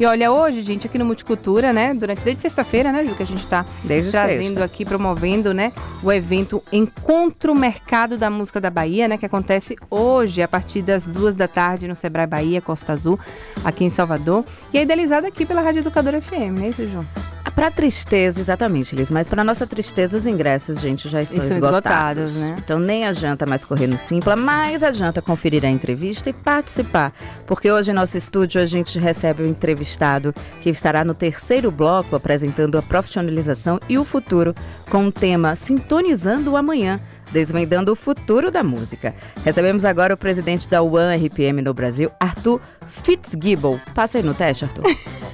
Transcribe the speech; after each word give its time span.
E 0.00 0.06
olha, 0.06 0.30
hoje, 0.30 0.62
gente, 0.62 0.86
aqui 0.86 0.96
no 0.96 1.04
Multicultura, 1.04 1.72
né, 1.72 1.92
durante 1.92 2.20
desde 2.20 2.40
sexta-feira, 2.42 2.92
né, 2.92 3.04
Ju, 3.04 3.16
que 3.16 3.22
a 3.24 3.26
gente 3.26 3.40
está 3.40 3.64
trazendo 3.84 4.12
sexta. 4.12 4.64
aqui, 4.64 4.84
promovendo, 4.84 5.52
né, 5.52 5.72
o 6.04 6.12
evento 6.12 6.62
Encontro 6.70 7.52
Mercado 7.52 8.16
da 8.16 8.30
Música 8.30 8.60
da 8.60 8.70
Bahia, 8.70 9.08
né, 9.08 9.18
que 9.18 9.26
acontece 9.26 9.76
hoje, 9.90 10.40
a 10.40 10.46
partir 10.46 10.82
das 10.82 11.08
duas 11.08 11.34
da 11.34 11.48
tarde, 11.48 11.88
no 11.88 11.96
Sebrae 11.96 12.28
Bahia, 12.28 12.60
Costa 12.60 12.92
Azul, 12.92 13.18
aqui 13.64 13.84
em 13.84 13.90
Salvador. 13.90 14.44
E 14.72 14.78
é 14.78 14.82
idealizado 14.82 15.26
aqui 15.26 15.44
pela 15.44 15.60
Rádio 15.62 15.80
Educadora 15.80 16.20
FM, 16.20 16.52
não 16.52 16.62
é 16.62 16.68
isso, 16.68 16.86
Ju? 16.86 17.04
Para 17.50 17.70
tristeza, 17.70 18.40
exatamente, 18.40 18.94
Liz, 18.94 19.10
mas 19.10 19.26
para 19.26 19.44
nossa 19.44 19.66
tristeza, 19.66 20.16
os 20.16 20.26
ingressos, 20.26 20.80
gente, 20.80 21.08
já 21.08 21.22
estão 21.22 21.38
esgotados. 21.38 22.32
esgotados. 22.32 22.34
né? 22.36 22.56
Então 22.58 22.78
nem 22.78 23.06
adianta 23.06 23.46
mais 23.46 23.64
correr 23.64 23.86
no 23.86 23.98
Simpla, 23.98 24.36
mas 24.36 24.82
adianta 24.82 25.22
conferir 25.22 25.64
a 25.64 25.68
entrevista 25.68 26.30
e 26.30 26.32
participar, 26.32 27.12
porque 27.46 27.70
hoje 27.70 27.90
em 27.90 27.94
nosso 27.94 28.16
estúdio 28.16 28.60
a 28.60 28.66
gente 28.66 28.98
recebe 28.98 29.42
o 29.42 29.46
um 29.46 29.48
entrevistado 29.48 30.34
que 30.60 30.70
estará 30.70 31.04
no 31.04 31.14
terceiro 31.14 31.70
bloco 31.70 32.16
apresentando 32.16 32.78
a 32.78 32.82
profissionalização 32.82 33.78
e 33.88 33.98
o 33.98 34.04
futuro 34.04 34.54
com 34.90 35.06
o 35.06 35.12
tema 35.12 35.56
Sintonizando 35.56 36.52
o 36.52 36.56
Amanhã 36.56 37.00
desvendando 37.30 37.92
o 37.92 37.96
futuro 37.96 38.50
da 38.50 38.62
música. 38.62 39.14
Recebemos 39.44 39.84
agora 39.84 40.14
o 40.14 40.16
presidente 40.16 40.68
da 40.68 40.82
One 40.82 41.26
RPM 41.26 41.62
no 41.62 41.74
Brasil, 41.74 42.10
Arthur 42.18 42.60
Fitzgibbon. 42.86 43.78
Passa 43.94 44.18
aí 44.18 44.24
no 44.24 44.34
teste, 44.34 44.64
Arthur. 44.64 44.84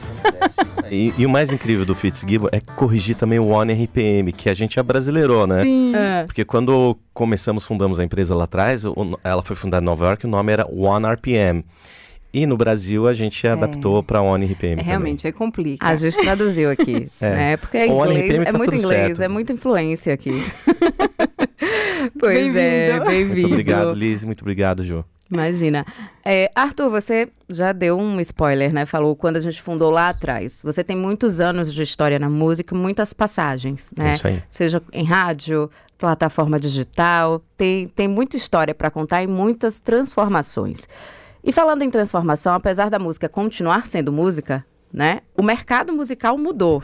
E, 0.90 1.12
e, 1.16 1.26
o 1.26 1.30
mais 1.30 1.50
incrível 1.50 1.84
do 1.84 1.94
Fitzgibbon 1.94 2.48
é 2.52 2.60
corrigir 2.60 3.16
também 3.16 3.38
o 3.38 3.48
One 3.48 3.72
RPM, 3.72 4.32
que 4.32 4.48
a 4.48 4.54
gente 4.54 4.78
é 4.78 4.82
brasileiro, 4.82 5.46
né? 5.46 5.62
Sim. 5.62 5.92
É. 5.96 6.24
Porque 6.24 6.44
quando 6.44 6.96
começamos, 7.12 7.64
fundamos 7.64 7.98
a 7.98 8.04
empresa 8.04 8.34
lá 8.34 8.44
atrás, 8.44 8.84
ela 9.24 9.42
foi 9.42 9.56
fundada 9.56 9.82
em 9.82 9.86
Nova 9.86 10.06
York, 10.06 10.26
o 10.26 10.28
nome 10.28 10.52
era 10.52 10.66
One 10.70 11.06
RPM. 11.06 11.64
E 12.34 12.46
no 12.46 12.56
Brasil 12.56 13.06
a 13.06 13.14
gente 13.14 13.46
é. 13.46 13.50
adaptou 13.50 14.02
para 14.02 14.20
One 14.20 14.44
RPM. 14.44 14.80
É, 14.80 14.84
realmente, 14.84 15.24
é 15.26 15.30
complicado. 15.30 15.88
A 15.88 15.94
gente 15.94 16.20
traduziu 16.20 16.68
aqui. 16.68 17.08
é. 17.20 17.30
Né? 17.30 17.56
Porque 17.56 17.76
é 17.76 17.86
inglês, 17.86 18.30
é 18.30 18.44
tá 18.44 18.58
muito 18.58 18.74
inglês, 18.74 19.06
certo. 19.06 19.22
é 19.22 19.28
muita 19.28 19.52
influência 19.52 20.12
aqui. 20.12 20.32
pois 22.18 22.52
bem 22.52 22.62
é, 22.62 23.00
bem-vindo. 23.00 23.34
Muito 23.34 23.46
obrigado, 23.46 23.94
Liz. 23.94 24.24
Muito 24.24 24.42
obrigado, 24.42 24.82
Ju. 24.82 25.04
Imagina. 25.30 25.86
É, 26.24 26.50
Arthur, 26.54 26.90
você 26.90 27.28
já 27.48 27.72
deu 27.72 27.98
um 27.98 28.20
spoiler, 28.20 28.72
né? 28.72 28.86
Falou 28.86 29.16
quando 29.16 29.36
a 29.36 29.40
gente 29.40 29.60
fundou 29.60 29.90
lá 29.90 30.10
atrás. 30.10 30.60
Você 30.62 30.84
tem 30.84 30.96
muitos 30.96 31.40
anos 31.40 31.72
de 31.72 31.82
história 31.82 32.18
na 32.18 32.28
música, 32.28 32.74
muitas 32.74 33.12
passagens, 33.12 33.92
né? 33.96 34.14
Isso 34.14 34.26
aí. 34.26 34.42
Seja 34.48 34.82
em 34.92 35.04
rádio, 35.04 35.70
plataforma 35.98 36.60
digital, 36.60 37.42
tem, 37.56 37.88
tem 37.88 38.06
muita 38.06 38.36
história 38.36 38.74
para 38.74 38.90
contar 38.90 39.22
e 39.22 39.26
muitas 39.26 39.78
transformações. 39.78 40.86
E 41.42 41.52
falando 41.52 41.82
em 41.82 41.90
transformação, 41.90 42.54
apesar 42.54 42.88
da 42.90 42.98
música 42.98 43.28
continuar 43.28 43.86
sendo 43.86 44.12
música, 44.12 44.64
né? 44.92 45.20
O 45.36 45.42
mercado 45.42 45.92
musical 45.92 46.38
mudou. 46.38 46.82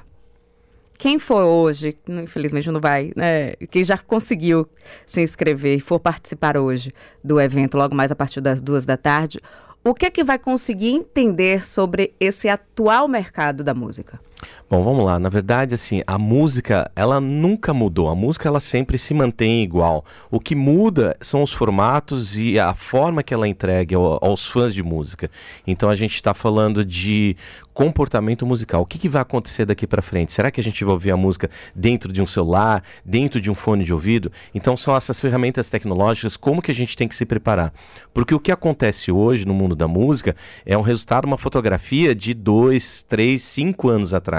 Quem 1.00 1.18
for 1.18 1.44
hoje, 1.44 1.96
infelizmente 2.06 2.70
não 2.70 2.78
vai, 2.78 3.10
né? 3.16 3.54
Quem 3.70 3.82
já 3.82 3.96
conseguiu 3.96 4.68
se 5.06 5.22
inscrever 5.22 5.78
e 5.78 5.80
for 5.80 5.98
participar 5.98 6.58
hoje 6.58 6.92
do 7.24 7.40
evento, 7.40 7.78
logo 7.78 7.94
mais 7.94 8.12
a 8.12 8.14
partir 8.14 8.42
das 8.42 8.60
duas 8.60 8.84
da 8.84 8.98
tarde, 8.98 9.40
o 9.82 9.94
que 9.94 10.04
é 10.04 10.10
que 10.10 10.22
vai 10.22 10.38
conseguir 10.38 10.90
entender 10.90 11.64
sobre 11.64 12.12
esse 12.20 12.50
atual 12.50 13.08
mercado 13.08 13.64
da 13.64 13.72
música? 13.72 14.20
Bom, 14.70 14.84
vamos 14.84 15.04
lá. 15.04 15.18
Na 15.18 15.28
verdade, 15.28 15.74
assim, 15.74 16.00
a 16.06 16.16
música, 16.16 16.88
ela 16.94 17.20
nunca 17.20 17.74
mudou. 17.74 18.08
A 18.08 18.14
música, 18.14 18.48
ela 18.48 18.60
sempre 18.60 18.98
se 18.98 19.12
mantém 19.12 19.64
igual. 19.64 20.04
O 20.30 20.38
que 20.38 20.54
muda 20.54 21.16
são 21.20 21.42
os 21.42 21.52
formatos 21.52 22.38
e 22.38 22.56
a 22.56 22.72
forma 22.72 23.22
que 23.22 23.34
ela 23.34 23.48
entrega 23.48 23.96
aos 23.96 24.46
fãs 24.46 24.72
de 24.72 24.82
música. 24.82 25.28
Então, 25.66 25.90
a 25.90 25.96
gente 25.96 26.14
está 26.14 26.32
falando 26.32 26.84
de 26.84 27.36
comportamento 27.74 28.46
musical. 28.46 28.82
O 28.82 28.86
que, 28.86 28.98
que 28.98 29.08
vai 29.08 29.22
acontecer 29.22 29.64
daqui 29.64 29.88
para 29.88 30.00
frente? 30.02 30.32
Será 30.32 30.50
que 30.52 30.60
a 30.60 30.64
gente 30.64 30.84
vai 30.84 30.92
ouvir 30.92 31.10
a 31.10 31.16
música 31.16 31.50
dentro 31.74 32.12
de 32.12 32.22
um 32.22 32.26
celular, 32.26 32.84
dentro 33.04 33.40
de 33.40 33.50
um 33.50 33.54
fone 33.54 33.82
de 33.82 33.92
ouvido? 33.92 34.30
Então, 34.54 34.76
são 34.76 34.94
essas 34.94 35.20
ferramentas 35.20 35.68
tecnológicas, 35.68 36.36
como 36.36 36.62
que 36.62 36.70
a 36.70 36.74
gente 36.74 36.96
tem 36.96 37.08
que 37.08 37.16
se 37.16 37.24
preparar? 37.24 37.72
Porque 38.14 38.34
o 38.34 38.38
que 38.38 38.52
acontece 38.52 39.10
hoje 39.10 39.46
no 39.46 39.54
mundo 39.54 39.74
da 39.74 39.88
música 39.88 40.36
é 40.64 40.78
um 40.78 40.82
resultado, 40.82 41.24
uma 41.24 41.38
fotografia 41.38 42.14
de 42.14 42.34
dois, 42.34 43.02
três, 43.02 43.42
cinco 43.42 43.88
anos 43.88 44.14
atrás. 44.14 44.29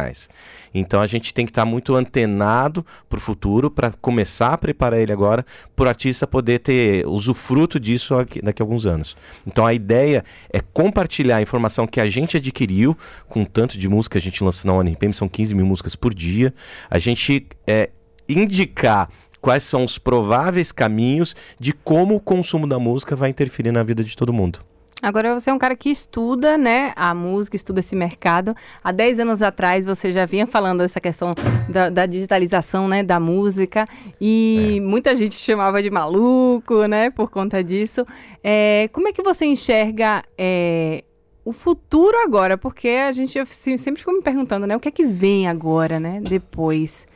Então 0.74 1.02
a 1.02 1.08
gente 1.08 1.34
tem 1.34 1.46
que 1.46 1.52
estar 1.52 1.64
tá 1.64 1.66
muito 1.66 1.96
antenado 1.96 2.86
para 3.10 3.18
o 3.18 3.22
futuro 3.22 3.70
para 3.70 3.92
começar 3.92 4.54
a 4.54 4.58
preparar 4.58 5.00
ele 5.00 5.12
agora 5.12 5.46
para 5.76 5.86
o 5.86 5.90
artista 5.90 6.26
poder 6.26 6.60
ter 6.60 7.06
usufruto 7.08 7.80
disso 7.80 8.14
daqui 8.42 8.62
a 8.62 8.64
alguns 8.64 8.86
anos. 8.86 9.18
Então 9.46 9.66
a 9.66 9.74
ideia 9.74 10.24
é 10.52 10.60
compartilhar 10.60 11.38
a 11.38 11.42
informação 11.42 11.86
que 11.86 12.00
a 12.00 12.10
gente 12.10 12.38
adquiriu 12.38 12.98
com 13.28 13.44
tanto 13.44 13.78
de 13.78 13.88
música 13.90 14.18
a 14.18 14.22
gente 14.22 14.44
lança 14.44 14.68
na 14.68 14.74
ONRPM, 14.74 15.14
são 15.14 15.28
15 15.28 15.56
mil 15.56 15.66
músicas 15.66 15.96
por 15.96 16.14
dia. 16.14 16.54
A 16.90 17.00
gente 17.00 17.48
é, 17.66 17.90
indicar 18.28 19.10
quais 19.42 19.64
são 19.64 19.84
os 19.84 19.98
prováveis 19.98 20.72
caminhos 20.72 21.36
de 21.60 21.74
como 21.74 22.16
o 22.16 22.20
consumo 22.20 22.68
da 22.68 22.78
música 22.78 23.16
vai 23.16 23.30
interferir 23.30 23.72
na 23.72 23.84
vida 23.84 24.04
de 24.04 24.16
todo 24.16 24.32
mundo. 24.32 24.60
Agora 25.02 25.34
você 25.38 25.50
é 25.50 25.54
um 25.54 25.58
cara 25.58 25.76
que 25.76 25.90
estuda, 25.90 26.58
né, 26.58 26.94
a 26.96 27.14
música, 27.14 27.56
estuda 27.56 27.80
esse 27.80 27.96
mercado. 27.96 28.56
Há 28.84 28.92
10 28.92 29.22
anos 29.22 29.42
atrás 29.42 29.84
você 29.84 30.12
já 30.12 30.26
vinha 30.26 30.46
falando 30.46 30.80
dessa 30.80 31.00
questão 31.00 31.34
da, 31.68 31.90
da 31.90 32.06
digitalização, 32.06 32.88
né, 32.88 33.02
da 33.02 33.20
música 33.20 33.88
e 34.20 34.76
é. 34.78 34.80
muita 34.80 35.16
gente 35.16 35.36
chamava 35.36 35.82
de 35.82 35.90
maluco, 35.90 36.86
né, 36.86 37.10
por 37.10 37.32
conta 37.32 37.64
disso. 37.64 38.06
É, 38.44 38.90
como 38.92 39.08
é 39.08 39.12
que 39.12 39.24
você 39.24 39.46
enxerga 39.46 40.22
é, 40.38 41.04
o 41.44 41.52
futuro 41.52 42.18
agora? 42.20 42.58
Porque 42.58 42.90
a 42.90 43.12
gente 43.12 43.44
sempre 43.78 44.00
ficou 44.00 44.14
me 44.14 44.22
perguntando, 44.22 44.68
né, 44.68 44.76
o 44.76 44.80
que 44.80 44.88
é 44.88 44.92
que 44.92 45.06
vem 45.06 45.48
agora, 45.48 46.00
né, 46.00 46.22
depois? 46.22 47.08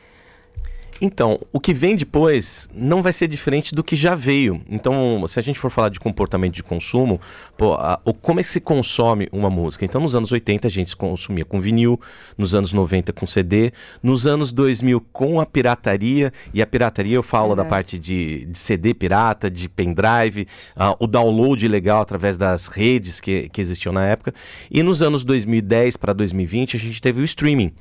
Então, 1.02 1.38
o 1.52 1.60
que 1.60 1.74
vem 1.74 1.96
depois 1.96 2.70
não 2.74 3.02
vai 3.02 3.12
ser 3.12 3.28
diferente 3.28 3.76
do 3.76 3.84
que 3.84 3.96
já 3.96 4.16
veio. 4.16 4.62
Então, 4.70 5.26
se 5.28 5.38
a 5.38 5.42
gente 5.42 5.60
for 5.60 5.70
falar 5.70 5.90
de 5.90 6.00
comportamento 6.00 6.54
de 6.54 6.64
consumo, 6.64 7.20
pô, 7.58 7.74
a, 7.74 8.00
o, 8.06 8.14
como 8.14 8.40
é 8.40 8.44
que 8.44 8.50
se 8.50 8.62
consome 8.62 9.28
uma 9.32 9.50
música? 9.50 9.84
Então, 9.84 10.00
nos 10.00 10.16
anos 10.16 10.32
80 10.32 10.68
a 10.68 10.72
gente 10.72 10.96
consumia 10.96 11.44
com 11.44 11.60
vinil, 11.60 12.00
nos 12.38 12.56
anos 12.56 12.72
90 12.72 13.12
com 13.12 13.28
CD, 13.28 13.72
nos 14.02 14.26
anos 14.26 14.54
2000 14.54 15.02
com 15.12 15.42
a 15.42 15.46
pirataria, 15.46 16.32
e 16.54 16.62
a 16.62 16.68
pirataria 16.68 17.16
eu 17.16 17.24
falo 17.24 17.54
é. 17.54 17.56
da 17.58 17.66
parte 17.66 18.00
de, 18.00 18.46
de, 18.46 18.58
CD 18.58 18.94
pirata, 18.94 19.52
de 19.52 19.68
pendrive, 19.68 20.48
uh, 20.78 20.96
o 21.00 21.08
download 21.08 21.68
legal 21.68 22.02
através 22.02 22.38
das 22.38 22.68
redes 22.68 23.20
que, 23.20 23.50
que 23.50 23.60
existiam 23.60 23.92
na 23.92 24.06
época. 24.06 24.34
E 24.72 24.82
nos 24.82 25.02
anos 25.02 25.26
2010 25.26 25.98
para 25.98 26.14
2020 26.14 26.78
a 26.78 26.80
gente 26.80 27.02
teve 27.02 27.22
o 27.22 27.26
streaming. 27.26 27.74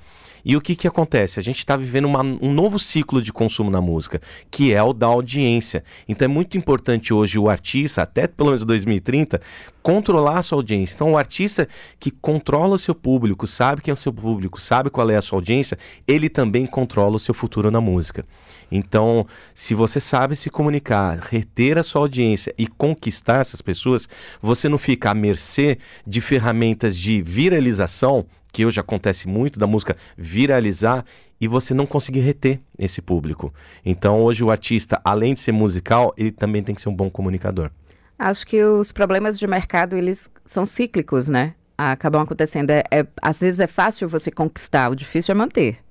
E 0.45 0.57
o 0.57 0.61
que, 0.61 0.77
que 0.77 0.87
acontece? 0.87 1.41
A 1.41 1.43
gente 1.43 1.59
está 1.59 1.77
vivendo 1.77 2.05
uma, 2.05 2.21
um 2.21 2.53
novo 2.53 2.79
ciclo 2.79 3.23
de 3.23 3.33
consumo 3.33 3.71
na 3.71 3.81
música, 3.81 4.21
que 4.51 4.75
é 4.75 4.83
o 4.83 4.93
da 4.93 5.07
audiência. 5.07 5.83
Então 6.07 6.27
é 6.27 6.29
muito 6.29 6.59
importante 6.59 7.15
hoje 7.15 7.39
o 7.39 7.49
artista, 7.49 8.03
até 8.03 8.27
pelo 8.27 8.51
menos 8.51 8.65
2030, 8.65 9.41
controlar 9.83 10.39
a 10.39 10.43
sua 10.43 10.59
audiência. 10.59 10.95
Então 10.95 11.13
o 11.13 11.17
artista 11.17 11.67
que 11.99 12.11
controla 12.11 12.75
o 12.75 12.79
seu 12.79 12.95
público, 12.95 13.47
sabe 13.47 13.81
quem 13.81 13.91
é 13.91 13.95
o 13.95 13.97
seu 13.97 14.13
público, 14.13 14.61
sabe 14.61 14.91
qual 14.91 15.09
é 15.09 15.17
a 15.17 15.23
sua 15.23 15.39
audiência, 15.39 15.79
ele 16.07 16.29
também 16.29 16.67
controla 16.67 17.17
o 17.17 17.19
seu 17.19 17.33
futuro 17.35 17.71
na 17.71 17.81
música. 17.81 18.25
Então, 18.71 19.27
se 19.55 19.75
você 19.75 20.01
sabe 20.01 20.37
se 20.37 20.51
comunicar, 20.51 21.19
reter 21.19 21.79
a 21.79 21.83
sua 21.83 22.03
audiência 22.03 22.53
e 22.59 22.67
conquistar 22.67 23.41
essas 23.41 23.63
pessoas, 23.63 24.09
você 24.43 24.69
não 24.69 24.79
fica 24.79 25.11
à 25.11 25.15
mercê 25.15 25.79
de 26.07 26.21
ferramentas 26.21 26.97
de 26.97 27.23
viralização 27.23 28.27
que 28.55 28.65
hoje 28.65 28.79
acontece 28.79 29.27
muito 29.27 29.59
da 29.59 29.67
música 29.67 29.97
viralizar 30.17 31.05
e 31.41 31.49
você 31.49 31.75
não 31.75 31.87
conseguir 31.87 32.21
reter 32.21 32.61
esse 32.79 33.03
público. 33.03 33.53
Então 33.85 34.23
hoje 34.23 34.45
o 34.45 34.51
artista, 34.51 35.01
além 35.05 35.35
de 35.35 35.41
ser 35.41 35.53
musical, 35.53 36.15
ele 36.17 36.31
também 36.31 36.63
tem 36.63 36.75
que 36.75 36.81
ser 36.81 36.89
um 36.89 36.95
bom 36.95 37.11
comunicador. 37.11 37.71
Acho 38.17 38.47
que 38.47 38.63
os 38.63 38.93
problemas 38.93 39.39
de 39.39 39.47
mercado, 39.47 39.97
eles 39.97 40.31
são 40.47 40.65
cíclicos, 40.65 41.29
né? 41.29 41.55
Acabam 41.77 42.23
acontecendo. 42.23 42.71
É, 42.71 42.85
é, 42.93 43.05
às 43.21 43.41
vezes 43.41 43.59
é 43.59 43.67
fácil 43.67 44.09
você 44.09 44.31
conquistar, 44.31 44.89
o 44.89 44.95
difícil 44.95 45.33
é 45.33 45.35
manter 45.35 45.84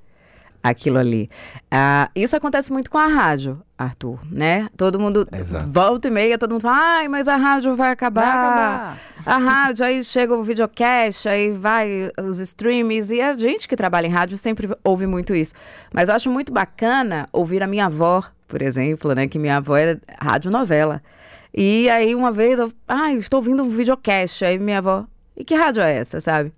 aquilo 0.64 0.98
ali. 0.98 1.30
Ah, 1.70 2.10
isso 2.16 2.38
acontece 2.38 2.72
muito 2.72 2.90
com 2.90 2.98
a 2.98 3.08
rádio, 3.08 3.62
Arthur, 3.78 4.18
né? 4.32 4.70
Todo 4.78 4.98
mundo 4.98 5.28
Exato. 5.36 5.70
volta 5.70 6.08
e 6.08 6.12
meia, 6.12 6.38
todo 6.38 6.54
mundo 6.54 6.62
fala, 6.62 6.78
ai, 6.78 7.08
mas 7.10 7.28
a 7.28 7.36
rádio 7.36 7.76
vai 7.76 7.92
acabar. 7.92 8.22
Vai 8.22 8.32
acabar. 8.32 8.98
A 9.26 9.38
rádio, 9.38 9.86
aí 9.86 10.04
chega 10.04 10.34
o 10.34 10.42
videocast, 10.42 11.28
aí 11.28 11.52
vai 11.52 12.10
os 12.24 12.40
streams, 12.40 13.14
e 13.14 13.22
a 13.22 13.36
gente 13.36 13.68
que 13.68 13.76
trabalha 13.76 14.08
em 14.08 14.12
rádio 14.12 14.38
sempre 14.38 14.70
ouve 14.84 15.06
muito 15.06 15.36
isso. 15.36 15.54
Mas 15.92 16.08
eu 16.08 16.16
acho 16.16 16.30
muito 16.30 16.54
bacana 16.54 17.28
ouvir 17.34 17.62
a 17.62 17.68
minha 17.68 17.88
avó, 17.88 18.24
por 18.48 18.62
exemplo, 18.62 19.14
né? 19.14 19.28
Que 19.28 19.38
minha 19.38 19.58
avó 19.58 19.76
era 19.76 20.00
rádio 20.18 20.50
novela. 20.50 21.04
E 21.54 21.90
aí 21.90 22.16
uma 22.16 22.32
vez 22.32 22.58
eu, 22.58 22.72
ai, 22.88 23.18
estou 23.18 23.40
ouvindo 23.40 23.62
um 23.64 23.70
videocast, 23.70 24.46
aí 24.46 24.58
minha 24.58 24.78
avó, 24.78 25.06
e 25.36 25.44
que 25.44 25.56
rádio 25.56 25.84
é 25.84 25.94
essa, 25.94 26.22
sabe? 26.22 26.54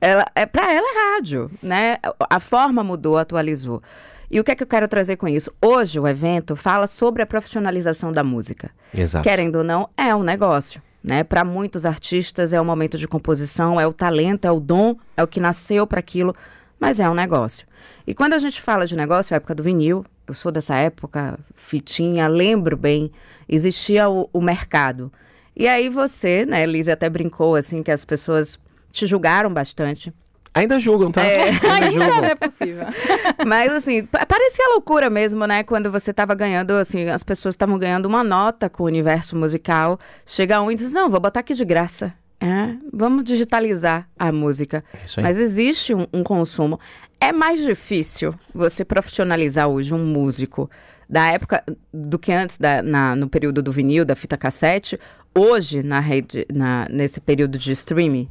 Ela, 0.00 0.26
é, 0.34 0.46
para 0.46 0.72
ela 0.72 0.86
é 0.86 1.14
rádio, 1.14 1.50
né? 1.62 1.98
A 2.28 2.40
forma 2.40 2.82
mudou, 2.82 3.18
atualizou. 3.18 3.82
E 4.30 4.38
o 4.38 4.44
que 4.44 4.52
é 4.52 4.54
que 4.54 4.62
eu 4.62 4.66
quero 4.66 4.86
trazer 4.86 5.16
com 5.16 5.26
isso? 5.26 5.52
Hoje 5.60 5.98
o 5.98 6.06
evento 6.06 6.54
fala 6.54 6.86
sobre 6.86 7.20
a 7.20 7.26
profissionalização 7.26 8.12
da 8.12 8.22
música. 8.22 8.70
Exato. 8.94 9.28
Querendo 9.28 9.56
ou 9.56 9.64
não, 9.64 9.88
é 9.96 10.14
um 10.14 10.22
negócio. 10.22 10.80
Né? 11.02 11.24
Para 11.24 11.44
muitos 11.44 11.84
artistas 11.84 12.52
é 12.52 12.60
o 12.60 12.64
momento 12.64 12.96
de 12.96 13.08
composição, 13.08 13.80
é 13.80 13.86
o 13.86 13.92
talento, 13.92 14.44
é 14.44 14.50
o 14.50 14.60
dom, 14.60 14.96
é 15.16 15.22
o 15.22 15.26
que 15.26 15.40
nasceu 15.40 15.86
para 15.86 15.98
aquilo, 15.98 16.34
mas 16.78 17.00
é 17.00 17.10
um 17.10 17.14
negócio. 17.14 17.66
E 18.06 18.14
quando 18.14 18.34
a 18.34 18.38
gente 18.38 18.60
fala 18.62 18.86
de 18.86 18.94
negócio, 18.94 19.34
a 19.34 19.38
época 19.38 19.54
do 19.54 19.62
vinil, 19.62 20.04
eu 20.26 20.34
sou 20.34 20.52
dessa 20.52 20.76
época, 20.76 21.38
fitinha, 21.56 22.28
lembro 22.28 22.76
bem, 22.76 23.10
existia 23.48 24.08
o, 24.08 24.28
o 24.32 24.40
mercado. 24.40 25.12
E 25.56 25.66
aí 25.66 25.88
você, 25.88 26.46
né, 26.46 26.64
Lise 26.66 26.90
até 26.90 27.08
brincou 27.08 27.56
assim 27.56 27.82
que 27.82 27.90
as 27.90 28.04
pessoas 28.04 28.58
te 28.90 29.06
julgaram 29.06 29.52
bastante. 29.52 30.12
Ainda 30.52 30.80
julgam, 30.80 31.12
tá? 31.12 31.24
É, 31.24 31.50
ainda 31.70 31.90
julgam. 31.92 32.24
é 32.24 32.34
possível. 32.34 32.86
Mas, 33.46 33.72
assim, 33.72 34.04
parecia 34.04 34.68
loucura 34.72 35.08
mesmo, 35.08 35.46
né? 35.46 35.62
Quando 35.62 35.90
você 35.90 36.12
tava 36.12 36.34
ganhando, 36.34 36.72
assim, 36.72 37.08
as 37.08 37.22
pessoas 37.22 37.54
estavam 37.54 37.78
ganhando 37.78 38.06
uma 38.06 38.24
nota 38.24 38.68
com 38.68 38.82
o 38.82 38.86
universo 38.86 39.36
musical. 39.36 39.98
Chega 40.26 40.60
um 40.60 40.70
e 40.70 40.74
diz, 40.74 40.92
não, 40.92 41.08
vou 41.08 41.20
botar 41.20 41.40
aqui 41.40 41.54
de 41.54 41.64
graça. 41.64 42.12
É, 42.40 42.74
vamos 42.92 43.22
digitalizar 43.22 44.08
a 44.18 44.32
música. 44.32 44.82
É 45.16 45.20
Mas 45.20 45.38
existe 45.38 45.94
um, 45.94 46.06
um 46.12 46.22
consumo. 46.24 46.80
É 47.20 47.32
mais 47.32 47.60
difícil 47.62 48.34
você 48.52 48.84
profissionalizar 48.84 49.68
hoje 49.68 49.94
um 49.94 50.04
músico 50.04 50.68
da 51.08 51.26
época 51.26 51.62
do 51.92 52.18
que 52.18 52.32
antes, 52.32 52.56
da, 52.56 52.82
na, 52.82 53.14
no 53.14 53.28
período 53.28 53.62
do 53.62 53.70
vinil, 53.70 54.04
da 54.04 54.16
fita 54.16 54.38
cassete, 54.38 54.98
hoje, 55.36 55.82
na 55.82 56.00
rede, 56.00 56.46
na, 56.52 56.86
nesse 56.90 57.20
período 57.20 57.58
de 57.58 57.72
streaming? 57.72 58.28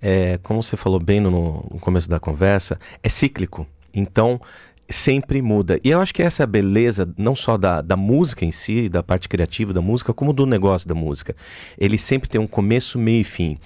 É, 0.00 0.38
como 0.42 0.62
você 0.62 0.76
falou 0.76 1.00
bem 1.00 1.20
no, 1.20 1.30
no 1.30 1.78
começo 1.80 2.08
da 2.08 2.18
conversa, 2.18 2.78
é 3.02 3.08
cíclico. 3.08 3.66
Então, 3.94 4.40
sempre 4.88 5.40
muda. 5.42 5.80
E 5.82 5.90
eu 5.90 6.00
acho 6.00 6.14
que 6.14 6.22
essa 6.22 6.42
é 6.42 6.44
a 6.44 6.46
beleza, 6.46 7.12
não 7.16 7.34
só 7.34 7.56
da, 7.56 7.80
da 7.80 7.96
música 7.96 8.44
em 8.44 8.52
si, 8.52 8.88
da 8.88 9.02
parte 9.02 9.28
criativa 9.28 9.72
da 9.72 9.80
música, 9.80 10.12
como 10.12 10.32
do 10.32 10.46
negócio 10.46 10.88
da 10.88 10.94
música. 10.94 11.34
Ele 11.78 11.98
sempre 11.98 12.28
tem 12.28 12.40
um 12.40 12.46
começo, 12.46 12.98
meio 12.98 13.20
e 13.20 13.24
fim. 13.24 13.58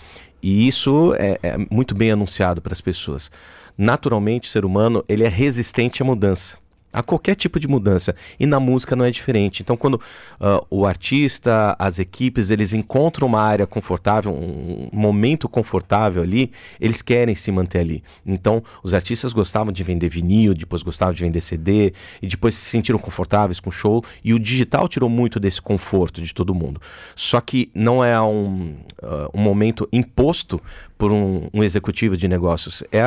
E 0.42 0.68
isso 0.68 1.14
é, 1.18 1.38
é 1.42 1.56
muito 1.70 1.94
bem 1.94 2.10
anunciado 2.10 2.62
para 2.62 2.72
as 2.72 2.80
pessoas. 2.80 3.30
Naturalmente, 3.76 4.48
o 4.48 4.52
ser 4.52 4.64
humano 4.64 5.04
ele 5.08 5.24
é 5.24 5.28
resistente 5.28 6.02
à 6.02 6.04
mudança 6.04 6.58
a 6.96 7.02
qualquer 7.02 7.34
tipo 7.34 7.60
de 7.60 7.68
mudança. 7.68 8.14
E 8.40 8.46
na 8.46 8.58
música 8.58 8.96
não 8.96 9.04
é 9.04 9.10
diferente. 9.10 9.60
Então, 9.60 9.76
quando 9.76 9.96
uh, 9.96 10.66
o 10.70 10.86
artista, 10.86 11.76
as 11.78 11.98
equipes, 11.98 12.48
eles 12.48 12.72
encontram 12.72 13.28
uma 13.28 13.42
área 13.42 13.66
confortável, 13.66 14.32
um 14.32 14.88
momento 14.90 15.46
confortável 15.46 16.22
ali, 16.22 16.50
eles 16.80 17.02
querem 17.02 17.34
se 17.34 17.52
manter 17.52 17.80
ali. 17.80 18.02
Então, 18.24 18.62
os 18.82 18.94
artistas 18.94 19.34
gostavam 19.34 19.70
de 19.70 19.84
vender 19.84 20.08
vinil, 20.08 20.54
depois 20.54 20.82
gostavam 20.82 21.12
de 21.12 21.22
vender 21.22 21.42
CD, 21.42 21.92
e 22.22 22.26
depois 22.26 22.54
se 22.54 22.70
sentiram 22.70 22.98
confortáveis 22.98 23.60
com 23.60 23.68
o 23.68 23.72
show. 23.72 24.02
E 24.24 24.32
o 24.32 24.38
digital 24.38 24.88
tirou 24.88 25.10
muito 25.10 25.38
desse 25.38 25.60
conforto 25.60 26.22
de 26.22 26.32
todo 26.32 26.54
mundo. 26.54 26.80
Só 27.14 27.42
que 27.42 27.70
não 27.74 28.02
é 28.02 28.18
um, 28.22 28.74
uh, 29.02 29.28
um 29.34 29.42
momento 29.42 29.86
imposto 29.92 30.62
por 30.96 31.12
um, 31.12 31.46
um 31.52 31.62
executivo 31.62 32.16
de 32.16 32.26
negócios. 32.26 32.82
É, 32.90 33.02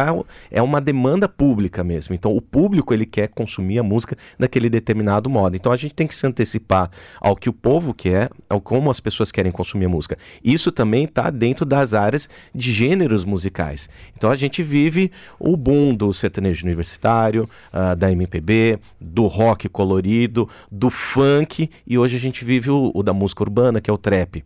é 0.51 0.61
uma 0.61 0.79
demanda 0.79 1.27
pública 1.27 1.83
mesmo. 1.83 2.13
Então, 2.13 2.35
o 2.35 2.39
público 2.39 2.93
ele 2.93 3.07
quer 3.07 3.29
consumir 3.29 3.78
a 3.79 3.83
música 3.83 4.15
daquele 4.37 4.69
determinado 4.69 5.29
modo. 5.29 5.55
Então, 5.55 5.71
a 5.71 5.77
gente 5.77 5.93
tem 5.93 6.07
que 6.07 6.15
se 6.15 6.25
antecipar 6.25 6.89
ao 7.19 7.35
que 7.35 7.49
o 7.49 7.53
povo 7.53 7.93
quer, 7.93 8.29
ao 8.49 8.61
como 8.61 8.91
as 8.91 8.99
pessoas 8.99 9.31
querem 9.31 9.51
consumir 9.51 9.85
a 9.85 9.89
música. 9.89 10.17
Isso 10.43 10.71
também 10.71 11.05
está 11.05 11.29
dentro 11.29 11.65
das 11.65 11.93
áreas 11.93 12.29
de 12.53 12.71
gêneros 12.71 13.25
musicais. 13.25 13.89
Então, 14.15 14.29
a 14.29 14.35
gente 14.35 14.61
vive 14.61 15.11
o 15.39 15.55
boom 15.57 15.95
do 15.95 16.13
sertanejo 16.13 16.65
universitário, 16.65 17.49
uh, 17.73 17.95
da 17.95 18.11
MPB, 18.11 18.79
do 18.99 19.27
rock 19.27 19.67
colorido, 19.69 20.47
do 20.71 20.89
funk 20.89 21.69
e 21.85 21.97
hoje 21.97 22.17
a 22.17 22.19
gente 22.19 22.45
vive 22.45 22.69
o, 22.69 22.91
o 22.93 23.03
da 23.03 23.13
música 23.13 23.43
urbana, 23.43 23.81
que 23.81 23.89
é 23.89 23.93
o 23.93 23.97
trap. 23.97 24.43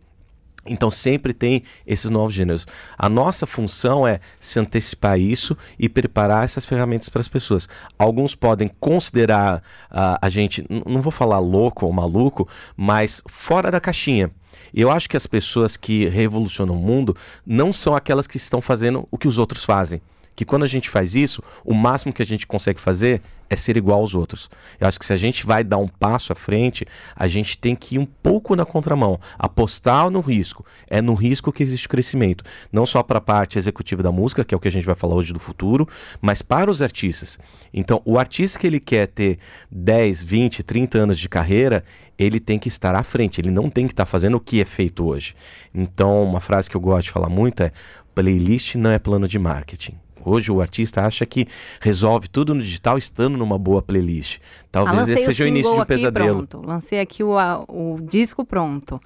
Então 0.66 0.90
sempre 0.90 1.32
tem 1.32 1.62
esses 1.86 2.10
novos 2.10 2.34
gêneros. 2.34 2.66
A 2.96 3.08
nossa 3.08 3.46
função 3.46 4.06
é 4.06 4.20
se 4.38 4.58
antecipar 4.58 5.18
isso 5.18 5.56
e 5.78 5.88
preparar 5.88 6.44
essas 6.44 6.64
ferramentas 6.64 7.08
para 7.08 7.20
as 7.20 7.28
pessoas. 7.28 7.68
Alguns 7.98 8.34
podem 8.34 8.68
considerar 8.80 9.58
uh, 9.90 10.18
a 10.20 10.28
gente, 10.28 10.64
não 10.86 11.02
vou 11.02 11.12
falar 11.12 11.38
louco 11.38 11.86
ou 11.86 11.92
maluco, 11.92 12.48
mas 12.76 13.22
fora 13.28 13.70
da 13.70 13.80
caixinha. 13.80 14.30
Eu 14.72 14.90
acho 14.90 15.08
que 15.08 15.16
as 15.16 15.26
pessoas 15.26 15.76
que 15.76 16.06
revolucionam 16.06 16.74
o 16.74 16.78
mundo 16.78 17.16
não 17.46 17.72
são 17.72 17.94
aquelas 17.94 18.26
que 18.26 18.36
estão 18.36 18.60
fazendo 18.60 19.06
o 19.10 19.18
que 19.18 19.28
os 19.28 19.38
outros 19.38 19.64
fazem 19.64 20.00
que 20.36 20.44
quando 20.44 20.64
a 20.64 20.66
gente 20.66 20.90
faz 20.90 21.14
isso, 21.14 21.42
o 21.64 21.74
máximo 21.74 22.12
que 22.12 22.22
a 22.22 22.26
gente 22.26 22.46
consegue 22.46 22.80
fazer 22.80 23.20
é 23.48 23.56
ser 23.56 23.76
igual 23.76 24.00
aos 24.00 24.14
outros. 24.14 24.50
Eu 24.80 24.88
acho 24.88 24.98
que 24.98 25.06
se 25.06 25.12
a 25.12 25.16
gente 25.16 25.46
vai 25.46 25.62
dar 25.62 25.78
um 25.78 25.86
passo 25.86 26.32
à 26.32 26.36
frente, 26.36 26.84
a 27.14 27.28
gente 27.28 27.56
tem 27.56 27.74
que 27.74 27.96
ir 27.96 27.98
um 27.98 28.06
pouco 28.06 28.56
na 28.56 28.64
contramão, 28.64 29.18
apostar 29.38 30.10
no 30.10 30.20
risco. 30.20 30.64
É 30.90 31.00
no 31.00 31.14
risco 31.14 31.52
que 31.52 31.62
existe 31.62 31.88
crescimento, 31.88 32.44
não 32.72 32.86
só 32.86 33.02
para 33.02 33.18
a 33.18 33.20
parte 33.20 33.58
executiva 33.58 34.02
da 34.02 34.10
música, 34.10 34.44
que 34.44 34.54
é 34.54 34.56
o 34.56 34.60
que 34.60 34.68
a 34.68 34.72
gente 34.72 34.86
vai 34.86 34.94
falar 34.94 35.14
hoje 35.14 35.32
do 35.32 35.40
futuro, 35.40 35.86
mas 36.20 36.42
para 36.42 36.70
os 36.70 36.82
artistas. 36.82 37.38
Então, 37.72 38.00
o 38.04 38.18
artista 38.18 38.58
que 38.58 38.66
ele 38.66 38.80
quer 38.80 39.06
ter 39.06 39.38
10, 39.70 40.22
20, 40.22 40.62
30 40.62 40.98
anos 40.98 41.18
de 41.18 41.28
carreira, 41.28 41.84
ele 42.18 42.40
tem 42.40 42.58
que 42.58 42.68
estar 42.68 42.94
à 42.94 43.02
frente, 43.02 43.40
ele 43.40 43.50
não 43.50 43.68
tem 43.68 43.86
que 43.86 43.92
estar 43.92 44.06
fazendo 44.06 44.36
o 44.36 44.40
que 44.40 44.60
é 44.60 44.64
feito 44.64 45.04
hoje. 45.04 45.34
Então, 45.74 46.22
uma 46.22 46.40
frase 46.40 46.70
que 46.70 46.76
eu 46.76 46.80
gosto 46.80 47.04
de 47.04 47.10
falar 47.10 47.28
muito 47.28 47.62
é: 47.62 47.72
playlist 48.14 48.76
não 48.76 48.90
é 48.90 48.98
plano 48.98 49.26
de 49.26 49.38
marketing. 49.38 50.03
Hoje 50.24 50.50
o 50.50 50.60
artista 50.60 51.02
acha 51.02 51.26
que 51.26 51.46
resolve 51.80 52.28
tudo 52.28 52.54
no 52.54 52.62
digital 52.62 52.96
estando 52.96 53.36
numa 53.36 53.58
boa 53.58 53.82
playlist. 53.82 54.38
Talvez 54.72 55.08
ah, 55.08 55.12
esse 55.12 55.24
seja 55.24 55.42
o, 55.42 55.46
o 55.46 55.48
início 55.48 55.74
de 55.74 55.80
um 55.80 55.84
pesadelo. 55.84 56.46
Pronto. 56.46 56.66
Lancei 56.66 57.00
aqui 57.00 57.22
o, 57.22 57.36
o 57.68 57.98
disco 58.00 58.44
pronto. 58.44 59.00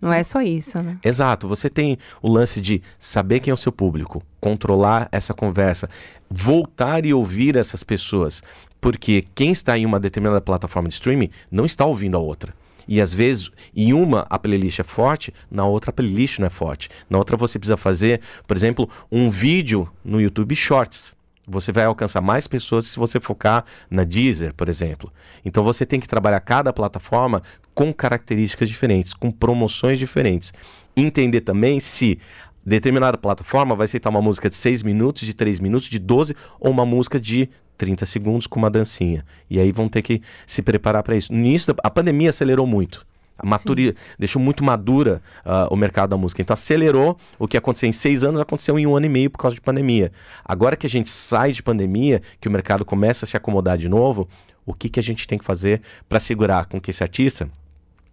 Não 0.00 0.12
é 0.12 0.24
só 0.24 0.42
isso, 0.42 0.82
né? 0.82 0.98
Exato. 1.04 1.46
Você 1.46 1.70
tem 1.70 1.96
o 2.20 2.28
lance 2.28 2.60
de 2.60 2.82
saber 2.98 3.38
quem 3.38 3.52
é 3.52 3.54
o 3.54 3.56
seu 3.56 3.70
público, 3.70 4.20
controlar 4.40 5.08
essa 5.12 5.32
conversa, 5.32 5.88
voltar 6.28 7.06
e 7.06 7.14
ouvir 7.14 7.54
essas 7.54 7.84
pessoas. 7.84 8.42
Porque 8.80 9.24
quem 9.32 9.52
está 9.52 9.78
em 9.78 9.86
uma 9.86 10.00
determinada 10.00 10.40
plataforma 10.40 10.88
de 10.88 10.94
streaming 10.94 11.30
não 11.48 11.64
está 11.64 11.86
ouvindo 11.86 12.16
a 12.16 12.20
outra. 12.20 12.52
E 12.86 13.00
às 13.00 13.12
vezes, 13.12 13.50
em 13.74 13.92
uma 13.92 14.26
a 14.28 14.38
playlist 14.38 14.80
é 14.80 14.84
forte, 14.84 15.32
na 15.50 15.64
outra 15.64 15.90
a 15.90 15.92
playlist 15.92 16.38
não 16.38 16.46
é 16.46 16.50
forte. 16.50 16.88
Na 17.08 17.18
outra 17.18 17.36
você 17.36 17.58
precisa 17.58 17.76
fazer, 17.76 18.20
por 18.46 18.56
exemplo, 18.56 18.88
um 19.10 19.30
vídeo 19.30 19.88
no 20.04 20.20
YouTube 20.20 20.54
Shorts. 20.54 21.14
Você 21.46 21.72
vai 21.72 21.84
alcançar 21.84 22.20
mais 22.20 22.46
pessoas 22.46 22.86
se 22.86 22.98
você 22.98 23.18
focar 23.18 23.64
na 23.90 24.04
Deezer, 24.04 24.54
por 24.54 24.68
exemplo. 24.68 25.12
Então 25.44 25.64
você 25.64 25.84
tem 25.84 25.98
que 25.98 26.06
trabalhar 26.06 26.40
cada 26.40 26.72
plataforma 26.72 27.42
com 27.74 27.92
características 27.92 28.68
diferentes, 28.68 29.12
com 29.12 29.30
promoções 29.30 29.98
diferentes. 29.98 30.52
Entender 30.96 31.40
também 31.40 31.80
se 31.80 32.18
determinada 32.64 33.18
plataforma 33.18 33.74
vai 33.74 33.86
aceitar 33.86 34.08
uma 34.10 34.22
música 34.22 34.48
de 34.48 34.54
6 34.54 34.84
minutos, 34.84 35.22
de 35.22 35.34
3 35.34 35.58
minutos, 35.58 35.88
de 35.88 35.98
12 35.98 36.34
ou 36.60 36.70
uma 36.70 36.86
música 36.86 37.18
de 37.18 37.50
30 37.82 38.06
segundos 38.06 38.46
com 38.46 38.60
uma 38.60 38.70
dancinha. 38.70 39.24
E 39.50 39.58
aí 39.58 39.72
vão 39.72 39.88
ter 39.88 40.02
que 40.02 40.22
se 40.46 40.62
preparar 40.62 41.02
para 41.02 41.16
isso. 41.16 41.32
No 41.32 41.38
início, 41.40 41.74
a 41.82 41.90
pandemia 41.90 42.30
acelerou 42.30 42.64
muito. 42.64 43.04
A 43.36 43.44
maturi... 43.44 43.96
deixou 44.16 44.40
muito 44.40 44.62
madura 44.62 45.20
uh, 45.44 45.74
o 45.74 45.76
mercado 45.76 46.10
da 46.10 46.16
música. 46.16 46.40
Então 46.40 46.54
acelerou 46.54 47.18
o 47.40 47.48
que 47.48 47.56
aconteceu 47.56 47.88
em 47.88 47.92
seis 47.92 48.22
anos, 48.22 48.40
aconteceu 48.40 48.78
em 48.78 48.86
um 48.86 48.94
ano 48.94 49.06
e 49.06 49.08
meio 49.08 49.30
por 49.30 49.38
causa 49.38 49.56
de 49.56 49.60
pandemia. 49.60 50.12
Agora 50.44 50.76
que 50.76 50.86
a 50.86 50.90
gente 50.90 51.10
sai 51.10 51.50
de 51.50 51.60
pandemia, 51.60 52.22
que 52.40 52.46
o 52.46 52.52
mercado 52.52 52.84
começa 52.84 53.24
a 53.24 53.28
se 53.28 53.36
acomodar 53.36 53.76
de 53.76 53.88
novo, 53.88 54.28
o 54.64 54.72
que, 54.72 54.88
que 54.88 55.00
a 55.00 55.02
gente 55.02 55.26
tem 55.26 55.36
que 55.36 55.44
fazer 55.44 55.82
para 56.08 56.20
segurar 56.20 56.66
com 56.66 56.80
que 56.80 56.92
esse 56.92 57.02
artista 57.02 57.50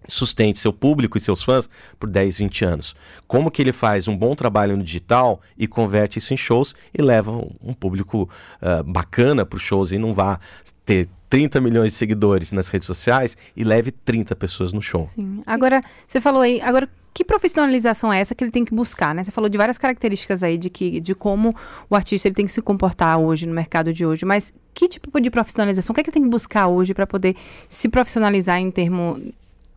sustente 0.09 0.59
seu 0.59 0.73
público 0.73 1.17
e 1.17 1.21
seus 1.21 1.43
fãs 1.43 1.69
por 1.99 2.09
10, 2.09 2.39
20 2.39 2.65
anos. 2.65 2.95
Como 3.27 3.49
que 3.49 3.61
ele 3.61 3.71
faz 3.71 4.07
um 4.07 4.17
bom 4.17 4.35
trabalho 4.35 4.75
no 4.75 4.83
digital 4.83 5.39
e 5.57 5.67
converte 5.67 6.19
isso 6.19 6.33
em 6.33 6.37
shows 6.37 6.75
e 6.93 7.01
leva 7.01 7.31
um 7.63 7.73
público 7.73 8.29
uh, 8.61 8.83
bacana 8.83 9.45
para 9.45 9.57
os 9.57 9.63
shows 9.63 9.91
e 9.91 9.97
não 9.97 10.13
vá 10.13 10.39
ter 10.85 11.07
30 11.29 11.61
milhões 11.61 11.91
de 11.91 11.97
seguidores 11.97 12.51
nas 12.51 12.69
redes 12.69 12.87
sociais 12.87 13.37
e 13.55 13.63
leve 13.63 13.91
30 13.91 14.35
pessoas 14.35 14.73
no 14.73 14.81
show. 14.81 15.05
Sim. 15.05 15.41
Agora, 15.45 15.81
você 16.07 16.19
falou 16.19 16.41
aí, 16.41 16.59
agora 16.59 16.89
que 17.13 17.23
profissionalização 17.23 18.13
é 18.13 18.19
essa 18.19 18.33
que 18.33 18.43
ele 18.43 18.51
tem 18.51 18.63
que 18.63 18.73
buscar, 18.73 19.13
né? 19.13 19.23
Você 19.23 19.31
falou 19.31 19.49
de 19.49 19.57
várias 19.57 19.77
características 19.77 20.43
aí 20.43 20.57
de 20.57 20.69
que 20.69 20.99
de 20.99 21.13
como 21.13 21.55
o 21.89 21.95
artista 21.95 22.27
ele 22.27 22.35
tem 22.35 22.45
que 22.45 22.51
se 22.51 22.61
comportar 22.61 23.17
hoje 23.19 23.45
no 23.45 23.53
mercado 23.53 23.91
de 23.91 24.05
hoje, 24.05 24.25
mas 24.25 24.53
que 24.73 24.87
tipo 24.87 25.19
de 25.19 25.29
profissionalização, 25.29 25.91
o 25.91 25.95
que 25.95 26.01
é 26.01 26.03
que 26.03 26.09
ele 26.09 26.13
tem 26.13 26.23
que 26.23 26.29
buscar 26.29 26.67
hoje 26.67 26.93
para 26.93 27.05
poder 27.05 27.35
se 27.67 27.89
profissionalizar 27.89 28.57
em 28.59 28.71
termo 28.71 29.17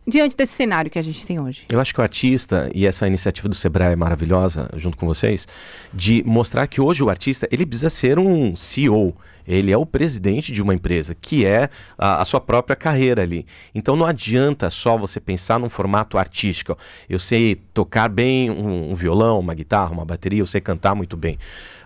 diante 0.07 0.37
desse 0.37 0.53
cenário 0.53 0.91
que 0.91 0.99
a 0.99 1.03
gente 1.03 1.25
tem 1.25 1.41
hoje? 1.41 1.65
Eu 1.69 1.81
acho 1.81 1.95
que 1.95 2.01
o 2.01 2.03
artista, 2.03 2.71
e 2.75 2.87
essa 2.87 3.07
iniciativa 3.07 3.49
do 3.49 3.55
Sebrae 3.55 3.93
é 3.93 3.97
maravilhosa, 3.97 4.69
junto 4.77 4.97
com 4.97 5.07
vocês, 5.07 5.47
de 5.93 6.23
mostrar 6.27 6.67
que 6.67 6.81
hoje 6.81 7.03
o 7.03 7.11
artista, 7.11 7.49
ele 7.51 7.65
precisa 7.65 7.91
ser 7.91 8.19
um 8.19 8.57
CEO, 8.57 9.15
ele 9.47 9.71
é 9.71 9.77
o 9.77 9.87
presidente 9.87 10.53
de 10.53 10.63
uma 10.63 10.75
empresa, 10.75 11.15
que 11.15 11.45
é 11.45 11.69
a, 11.97 12.21
a, 12.21 12.25
sua 12.25 12.41
própria 12.41 12.77
carreira 12.77 13.23
ali. 13.23 13.47
Então 13.75 13.97
não 13.97 14.07
adianta 14.07 14.71
só 14.71 14.97
você 14.97 15.21
pensar 15.21 15.59
num 15.59 15.69
formato 15.69 16.19
artístico. 16.19 16.77
Eu 17.09 17.19
sei 17.19 17.57
tocar 17.75 18.09
bem 18.09 18.51
um, 18.51 18.93
um 18.93 18.95
violão, 18.95 19.39
uma 19.39 19.55
guitarra, 19.55 19.93
uma 19.93 20.05
bateria, 20.05 20.41
eu 20.41 20.47
sei 20.47 20.61
cantar 20.61 20.95
muito 20.95 21.17
bem. 21.17 21.39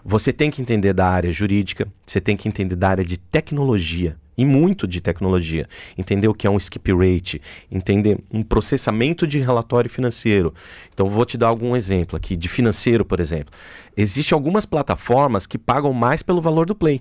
Você 0.05 0.33
tem 0.33 0.51
que 0.51 0.63
entender 0.63 0.93
da 0.93 1.09
área 1.09 1.33
jurídica, 1.33 1.89
você 2.07 2.21
tem 2.21 2.37
que 2.37 2.49
entender 2.49 2.77
da 2.77 2.89
área 2.89 3.05
de 3.05 3.17
tecnologia 3.17 4.17
e 4.37 4.45
muito 4.45 4.87
de 4.87 5.01
tecnologia. 5.01 5.67
Entender 5.97 6.29
o 6.29 6.35
que 6.35 6.47
é 6.47 6.51
um 6.51 6.59
skip 6.59 6.93
rate, 6.93 7.41
entender 7.71 8.19
um 8.31 8.43
processamento 8.43 9.27
de 9.27 9.39
relatório 9.39 9.91
financeiro. 9.91 10.53
Então, 10.93 11.09
vou 11.09 11.25
te 11.25 11.37
dar 11.37 11.49
algum 11.49 11.75
exemplo 11.75 12.17
aqui 12.17 12.37
de 12.37 12.49
financeiro, 12.49 13.05
por 13.05 13.21
exemplo. 13.21 13.53
Existem 13.97 14.35
algumas 14.35 14.67
plataformas 14.67 15.47
que 15.47 15.59
pagam 15.59 15.93
mais 15.93 16.23
pelo 16.23 16.41
valor 16.41 16.67
do 16.67 16.75
play. 16.75 17.01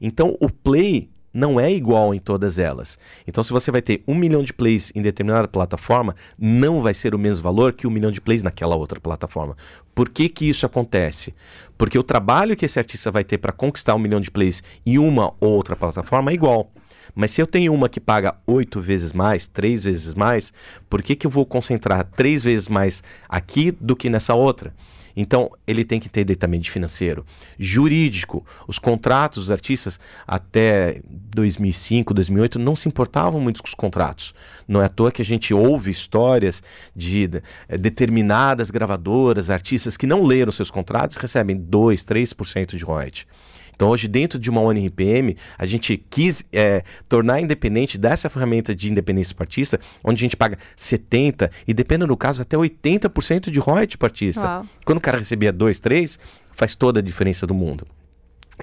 Então, 0.00 0.36
o 0.40 0.50
play 0.50 1.08
não 1.34 1.58
é 1.58 1.72
igual 1.72 2.14
em 2.14 2.20
todas 2.20 2.60
elas. 2.60 2.96
Então, 3.26 3.42
se 3.42 3.52
você 3.52 3.72
vai 3.72 3.82
ter 3.82 4.00
um 4.06 4.14
milhão 4.14 4.42
de 4.42 4.52
plays 4.52 4.92
em 4.94 5.02
determinada 5.02 5.48
plataforma, 5.48 6.14
não 6.38 6.80
vai 6.80 6.94
ser 6.94 7.14
o 7.14 7.18
mesmo 7.18 7.42
valor 7.42 7.72
que 7.72 7.86
um 7.86 7.90
milhão 7.90 8.12
de 8.12 8.20
plays 8.20 8.44
naquela 8.44 8.76
outra 8.76 9.00
plataforma. 9.00 9.56
Por 9.92 10.08
que, 10.08 10.28
que 10.28 10.48
isso 10.48 10.64
acontece? 10.64 11.34
Porque 11.76 11.98
o 11.98 12.04
trabalho 12.04 12.56
que 12.56 12.64
esse 12.64 12.78
artista 12.78 13.10
vai 13.10 13.24
ter 13.24 13.38
para 13.38 13.52
conquistar 13.52 13.96
um 13.96 13.98
milhão 13.98 14.20
de 14.20 14.30
plays 14.30 14.62
em 14.86 14.98
uma 14.98 15.34
ou 15.40 15.50
outra 15.50 15.74
plataforma 15.74 16.30
é 16.30 16.34
igual. 16.34 16.70
Mas 17.14 17.32
se 17.32 17.42
eu 17.42 17.46
tenho 17.46 17.72
uma 17.74 17.88
que 17.88 18.00
paga 18.00 18.36
oito 18.46 18.80
vezes 18.80 19.12
mais, 19.12 19.46
três 19.46 19.84
vezes 19.84 20.14
mais, 20.14 20.52
por 20.88 21.02
que, 21.02 21.14
que 21.14 21.26
eu 21.26 21.30
vou 21.30 21.44
concentrar 21.44 22.04
três 22.04 22.44
vezes 22.44 22.68
mais 22.68 23.02
aqui 23.28 23.70
do 23.72 23.94
que 23.94 24.08
nessa 24.08 24.34
outra? 24.34 24.72
Então, 25.16 25.50
ele 25.66 25.84
tem 25.84 26.00
que 26.00 26.08
entender 26.08 26.36
também 26.36 26.60
de 26.60 26.70
financeiro, 26.70 27.24
jurídico. 27.58 28.44
Os 28.66 28.78
contratos 28.78 29.44
dos 29.44 29.50
artistas 29.50 30.00
até 30.26 31.00
2005, 31.34 32.12
2008 32.12 32.58
não 32.58 32.74
se 32.74 32.88
importavam 32.88 33.40
muito 33.40 33.62
com 33.62 33.68
os 33.68 33.74
contratos. 33.74 34.34
Não 34.66 34.82
é 34.82 34.86
à 34.86 34.88
toa 34.88 35.12
que 35.12 35.22
a 35.22 35.24
gente 35.24 35.54
ouve 35.54 35.90
histórias 35.90 36.62
de, 36.94 37.30
eh, 37.68 37.78
determinadas 37.78 38.70
gravadoras, 38.70 39.50
artistas 39.50 39.96
que 39.96 40.06
não 40.06 40.24
leram 40.24 40.50
seus 40.50 40.70
contratos 40.70 41.16
recebem 41.16 41.56
2, 41.56 42.02
3% 42.02 42.76
de 42.76 42.84
royalties. 42.84 43.26
Então, 43.74 43.88
hoje, 43.88 44.08
dentro 44.08 44.38
de 44.38 44.48
uma 44.50 44.60
ONRPM, 44.60 45.36
a 45.58 45.66
gente 45.66 45.96
quis 45.96 46.44
é, 46.52 46.82
tornar 47.08 47.40
independente 47.40 47.98
dessa 47.98 48.30
ferramenta 48.30 48.74
de 48.74 48.90
independência 48.90 49.34
partista, 49.34 49.78
onde 50.02 50.18
a 50.18 50.24
gente 50.24 50.36
paga 50.36 50.56
70% 50.76 51.50
e, 51.66 51.74
dependendo 51.74 52.08
do 52.08 52.16
caso, 52.16 52.42
até 52.42 52.56
80% 52.56 53.50
de 53.50 53.58
royalties 53.58 53.96
partista. 53.96 54.44
Uau. 54.44 54.66
Quando 54.84 54.98
o 54.98 55.00
cara 55.00 55.18
recebia 55.18 55.52
2, 55.52 55.80
3, 55.80 56.18
faz 56.52 56.74
toda 56.74 57.00
a 57.00 57.02
diferença 57.02 57.46
do 57.46 57.54
mundo. 57.54 57.86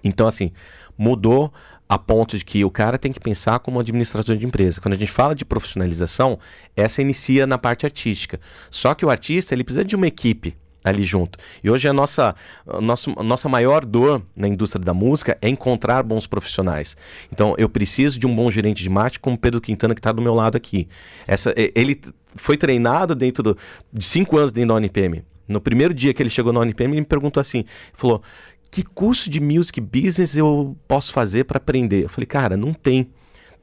Então, 0.03 0.27
assim, 0.27 0.51
mudou 0.97 1.51
a 1.89 1.97
ponto 1.97 2.37
de 2.37 2.45
que 2.45 2.63
o 2.63 2.71
cara 2.71 2.97
tem 2.97 3.11
que 3.11 3.19
pensar 3.19 3.59
como 3.59 3.79
administrador 3.79 4.37
de 4.37 4.45
empresa. 4.45 4.79
Quando 4.79 4.93
a 4.93 4.97
gente 4.97 5.11
fala 5.11 5.35
de 5.35 5.43
profissionalização, 5.43 6.39
essa 6.73 7.01
inicia 7.01 7.45
na 7.45 7.57
parte 7.57 7.85
artística. 7.85 8.39
Só 8.69 8.93
que 8.93 9.05
o 9.05 9.09
artista 9.09 9.53
ele 9.53 9.63
precisa 9.63 9.83
de 9.83 9.95
uma 9.95 10.07
equipe 10.07 10.55
ali 10.83 11.03
junto. 11.03 11.37
E 11.63 11.69
hoje 11.69 11.87
a 11.87 11.93
nossa, 11.93 12.35
a 12.67 12.81
nossa, 12.81 13.11
a 13.17 13.23
nossa 13.23 13.47
maior 13.47 13.85
dor 13.85 14.21
na 14.35 14.47
indústria 14.47 14.83
da 14.83 14.93
música 14.93 15.37
é 15.41 15.49
encontrar 15.49 16.03
bons 16.03 16.27
profissionais. 16.27 16.97
Então 17.31 17.55
eu 17.57 17.69
preciso 17.69 18.19
de 18.19 18.27
um 18.27 18.35
bom 18.35 18.49
gerente 18.49 18.81
de 18.83 18.89
marketing 18.89 19.21
como 19.21 19.37
Pedro 19.37 19.61
Quintana 19.61 19.93
que 19.93 19.99
está 19.99 20.11
do 20.11 20.21
meu 20.21 20.33
lado 20.33 20.55
aqui. 20.55 20.87
Essa, 21.27 21.53
ele 21.75 21.99
foi 22.35 22.57
treinado 22.57 23.15
dentro 23.15 23.43
do, 23.43 23.57
de 23.91 24.03
cinco 24.03 24.37
anos 24.37 24.51
dentro 24.51 24.69
da 24.69 24.75
UNPM. 24.75 25.23
No 25.47 25.59
primeiro 25.59 25.93
dia 25.93 26.13
que 26.13 26.23
ele 26.23 26.29
chegou 26.29 26.53
na 26.53 26.61
UNPM, 26.61 26.93
ele 26.93 27.01
me 27.01 27.05
perguntou 27.05 27.41
assim, 27.41 27.65
falou, 27.93 28.21
que 28.69 28.83
curso 28.83 29.29
de 29.29 29.41
music 29.41 29.81
business 29.81 30.35
eu 30.35 30.77
posso 30.87 31.11
fazer 31.11 31.43
para 31.43 31.57
aprender? 31.57 32.05
Eu 32.05 32.09
falei, 32.09 32.25
cara, 32.25 32.55
não 32.55 32.73
tem 32.73 33.11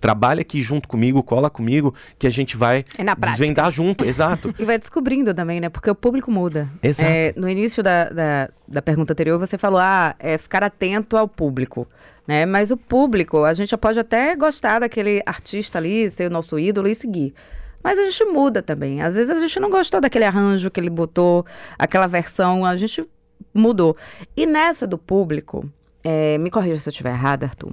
trabalha 0.00 0.40
aqui 0.40 0.60
junto 0.62 0.88
comigo, 0.88 1.22
cola 1.22 1.50
comigo, 1.50 1.94
que 2.18 2.26
a 2.26 2.30
gente 2.30 2.56
vai 2.56 2.84
é 2.96 3.26
desvendar 3.26 3.70
junto, 3.70 4.04
exato. 4.06 4.54
e 4.58 4.64
vai 4.64 4.78
descobrindo 4.78 5.34
também, 5.34 5.60
né? 5.60 5.68
Porque 5.68 5.90
o 5.90 5.94
público 5.94 6.30
muda. 6.30 6.68
Exato. 6.82 7.10
É, 7.10 7.32
no 7.36 7.48
início 7.48 7.82
da, 7.82 8.08
da, 8.08 8.48
da, 8.66 8.82
pergunta 8.82 9.12
anterior, 9.12 9.38
você 9.38 9.58
falou, 9.58 9.80
ah, 9.80 10.14
é 10.18 10.38
ficar 10.38 10.62
atento 10.62 11.16
ao 11.16 11.28
público. 11.28 11.86
Né? 12.26 12.44
Mas 12.44 12.70
o 12.70 12.76
público, 12.76 13.44
a 13.44 13.54
gente 13.54 13.74
pode 13.76 13.98
até 13.98 14.36
gostar 14.36 14.80
daquele 14.80 15.22
artista 15.24 15.78
ali, 15.78 16.10
ser 16.10 16.30
o 16.30 16.32
nosso 16.32 16.58
ídolo 16.58 16.88
e 16.88 16.94
seguir. 16.94 17.34
Mas 17.82 17.98
a 17.98 18.02
gente 18.04 18.24
muda 18.26 18.62
também. 18.62 19.00
Às 19.00 19.14
vezes 19.14 19.30
a 19.30 19.40
gente 19.40 19.58
não 19.60 19.70
gostou 19.70 20.00
daquele 20.00 20.24
arranjo 20.24 20.70
que 20.70 20.78
ele 20.78 20.90
botou, 20.90 21.46
aquela 21.78 22.06
versão, 22.06 22.64
a 22.64 22.76
gente 22.76 23.08
mudou. 23.54 23.96
E 24.36 24.44
nessa 24.44 24.86
do 24.86 24.98
público, 24.98 25.68
é, 26.04 26.36
me 26.38 26.50
corrija 26.50 26.76
se 26.76 26.88
eu 26.88 26.90
estiver 26.90 27.10
errada, 27.10 27.46
Arthur. 27.46 27.72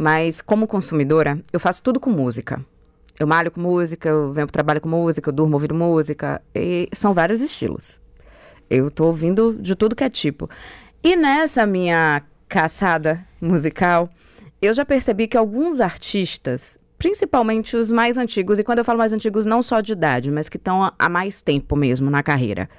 Mas 0.00 0.40
como 0.40 0.66
consumidora, 0.66 1.44
eu 1.52 1.60
faço 1.60 1.82
tudo 1.82 2.00
com 2.00 2.08
música. 2.08 2.64
Eu 3.18 3.26
malho 3.26 3.50
com 3.50 3.60
música, 3.60 4.08
eu 4.08 4.32
venho 4.32 4.46
pro 4.46 4.52
trabalho 4.54 4.80
com 4.80 4.88
música, 4.88 5.28
eu 5.28 5.34
durmo 5.34 5.52
ouvindo 5.52 5.74
música. 5.74 6.40
E 6.54 6.88
são 6.90 7.12
vários 7.12 7.42
estilos. 7.42 8.00
Eu 8.70 8.90
tô 8.90 9.04
ouvindo 9.04 9.58
de 9.60 9.74
tudo 9.74 9.94
que 9.94 10.02
é 10.02 10.08
tipo. 10.08 10.48
E 11.04 11.14
nessa 11.16 11.66
minha 11.66 12.22
caçada 12.48 13.20
musical, 13.38 14.08
eu 14.62 14.72
já 14.72 14.86
percebi 14.86 15.28
que 15.28 15.36
alguns 15.36 15.82
artistas, 15.82 16.78
principalmente 16.96 17.76
os 17.76 17.92
mais 17.92 18.16
antigos, 18.16 18.58
e 18.58 18.64
quando 18.64 18.78
eu 18.78 18.86
falo 18.86 18.96
mais 18.96 19.12
antigos, 19.12 19.44
não 19.44 19.62
só 19.62 19.82
de 19.82 19.92
idade, 19.92 20.30
mas 20.30 20.48
que 20.48 20.56
estão 20.56 20.90
há 20.98 21.08
mais 21.10 21.42
tempo 21.42 21.76
mesmo 21.76 22.08
na 22.08 22.22
carreira, 22.22 22.70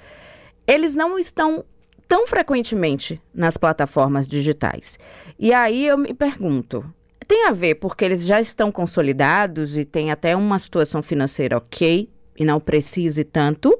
eles 0.65 0.95
não 0.95 1.19
estão 1.19 1.63
tão 2.07 2.25
frequentemente 2.25 3.21
nas 3.31 3.57
plataformas 3.57 4.27
digitais. 4.27 4.97
E 5.37 5.53
aí 5.53 5.85
eu 5.85 5.99
me 5.99 6.15
pergunto, 6.15 6.83
tem 7.27 7.47
a 7.47 7.51
ver 7.51 7.75
porque 7.75 8.05
eles 8.05 8.25
já 8.25 8.41
estão 8.41 8.71
consolidados 8.71 9.77
e 9.77 9.83
tem 9.83 10.11
até 10.11 10.35
uma 10.35 10.59
situação 10.59 11.01
financeira 11.01 11.57
ok 11.57 12.09
e 12.37 12.45
não 12.45 12.59
precise 12.59 13.23
tanto. 13.23 13.77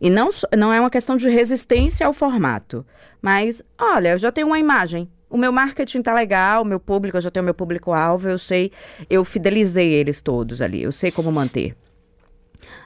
E 0.00 0.08
não, 0.08 0.28
não 0.56 0.72
é 0.72 0.80
uma 0.80 0.90
questão 0.90 1.16
de 1.16 1.28
resistência 1.28 2.06
ao 2.06 2.12
formato. 2.12 2.86
Mas, 3.20 3.62
olha, 3.78 4.10
eu 4.10 4.18
já 4.18 4.30
tenho 4.30 4.46
uma 4.46 4.58
imagem. 4.58 5.10
O 5.28 5.36
meu 5.36 5.52
marketing 5.52 6.02
tá 6.02 6.14
legal, 6.14 6.62
o 6.62 6.64
meu 6.64 6.80
público, 6.80 7.16
eu 7.16 7.20
já 7.20 7.30
tenho 7.30 7.44
meu 7.44 7.52
público-alvo, 7.52 8.28
eu 8.28 8.38
sei, 8.38 8.72
eu 9.10 9.24
fidelizei 9.24 9.92
eles 9.92 10.22
todos 10.22 10.62
ali, 10.62 10.82
eu 10.82 10.92
sei 10.92 11.10
como 11.10 11.30
manter. 11.30 11.74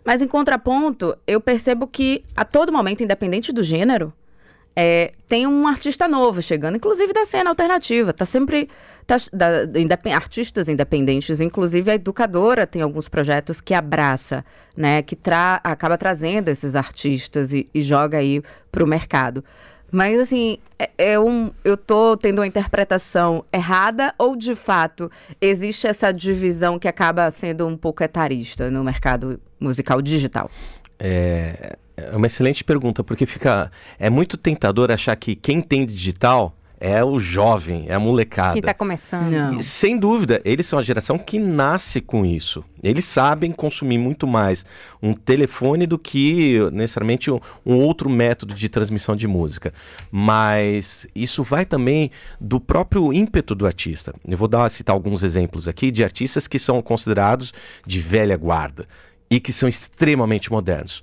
Mas 0.04 0.22
em 0.22 0.26
contraponto, 0.26 1.16
eu 1.26 1.40
percebo 1.40 1.86
que 1.86 2.24
a 2.36 2.44
todo 2.44 2.72
momento, 2.72 3.04
independente 3.04 3.52
do 3.52 3.62
gênero, 3.62 4.12
é, 4.74 5.12
tem 5.28 5.46
um 5.46 5.66
artista 5.66 6.08
novo 6.08 6.40
chegando, 6.40 6.76
inclusive 6.76 7.12
da 7.12 7.24
cena 7.24 7.50
alternativa. 7.50 8.12
Tá 8.12 8.24
sempre. 8.24 8.68
Tá, 9.06 9.16
da, 9.32 10.14
artistas 10.14 10.68
independentes, 10.68 11.40
inclusive 11.40 11.90
a 11.90 11.94
educadora 11.94 12.66
tem 12.66 12.82
alguns 12.82 13.08
projetos 13.08 13.60
que 13.60 13.74
abraça, 13.74 14.44
né? 14.76 15.02
Que 15.02 15.16
tra, 15.16 15.60
acaba 15.62 15.98
trazendo 15.98 16.48
esses 16.48 16.76
artistas 16.76 17.52
e, 17.52 17.68
e 17.74 17.82
joga 17.82 18.18
aí 18.18 18.42
para 18.70 18.84
o 18.84 18.86
mercado. 18.86 19.44
Mas 19.90 20.18
assim, 20.18 20.56
é, 20.78 20.90
é, 20.96 21.20
um, 21.20 21.50
eu 21.62 21.76
tô 21.76 22.16
tendo 22.16 22.38
uma 22.38 22.46
interpretação 22.46 23.44
errada 23.52 24.14
ou 24.16 24.34
de 24.34 24.54
fato 24.54 25.10
existe 25.38 25.86
essa 25.86 26.10
divisão 26.10 26.78
que 26.78 26.88
acaba 26.88 27.30
sendo 27.30 27.66
um 27.66 27.76
pouco 27.76 28.02
etarista 28.02 28.70
no 28.70 28.82
mercado 28.82 29.38
musical 29.60 30.00
digital? 30.00 30.50
É, 30.98 31.76
é 31.96 32.16
uma 32.16 32.26
excelente 32.26 32.64
pergunta, 32.64 33.04
porque 33.04 33.26
fica. 33.26 33.70
É 33.98 34.08
muito 34.08 34.36
tentador 34.36 34.90
achar 34.90 35.14
que 35.16 35.34
quem 35.34 35.60
tem 35.60 35.86
digital 35.86 36.56
é 36.84 37.04
o 37.04 37.20
jovem, 37.20 37.84
é 37.86 37.94
a 37.94 38.00
molecada. 38.00 38.54
Que 38.54 38.58
está 38.58 38.74
começando. 38.74 39.56
E, 39.56 39.62
sem 39.62 39.96
dúvida, 39.96 40.42
eles 40.44 40.66
são 40.66 40.80
a 40.80 40.82
geração 40.82 41.16
que 41.16 41.38
nasce 41.38 42.00
com 42.00 42.26
isso. 42.26 42.64
Eles 42.82 43.04
sabem 43.04 43.52
consumir 43.52 43.98
muito 43.98 44.26
mais 44.26 44.66
um 45.00 45.14
telefone 45.14 45.86
do 45.86 45.96
que 45.96 46.58
necessariamente 46.72 47.30
um, 47.30 47.38
um 47.64 47.76
outro 47.76 48.10
método 48.10 48.52
de 48.52 48.68
transmissão 48.68 49.14
de 49.14 49.28
música. 49.28 49.72
Mas 50.10 51.06
isso 51.14 51.44
vai 51.44 51.64
também 51.64 52.10
do 52.40 52.58
próprio 52.58 53.12
ímpeto 53.12 53.54
do 53.54 53.64
artista. 53.64 54.12
Eu 54.26 54.36
vou 54.36 54.48
dar 54.48 54.68
citar 54.68 54.92
alguns 54.92 55.22
exemplos 55.22 55.68
aqui 55.68 55.88
de 55.92 56.02
artistas 56.02 56.48
que 56.48 56.58
são 56.58 56.82
considerados 56.82 57.54
de 57.86 58.00
velha 58.00 58.36
guarda 58.36 58.88
e 59.30 59.38
que 59.38 59.52
são 59.52 59.68
extremamente 59.68 60.50
modernos. 60.50 61.00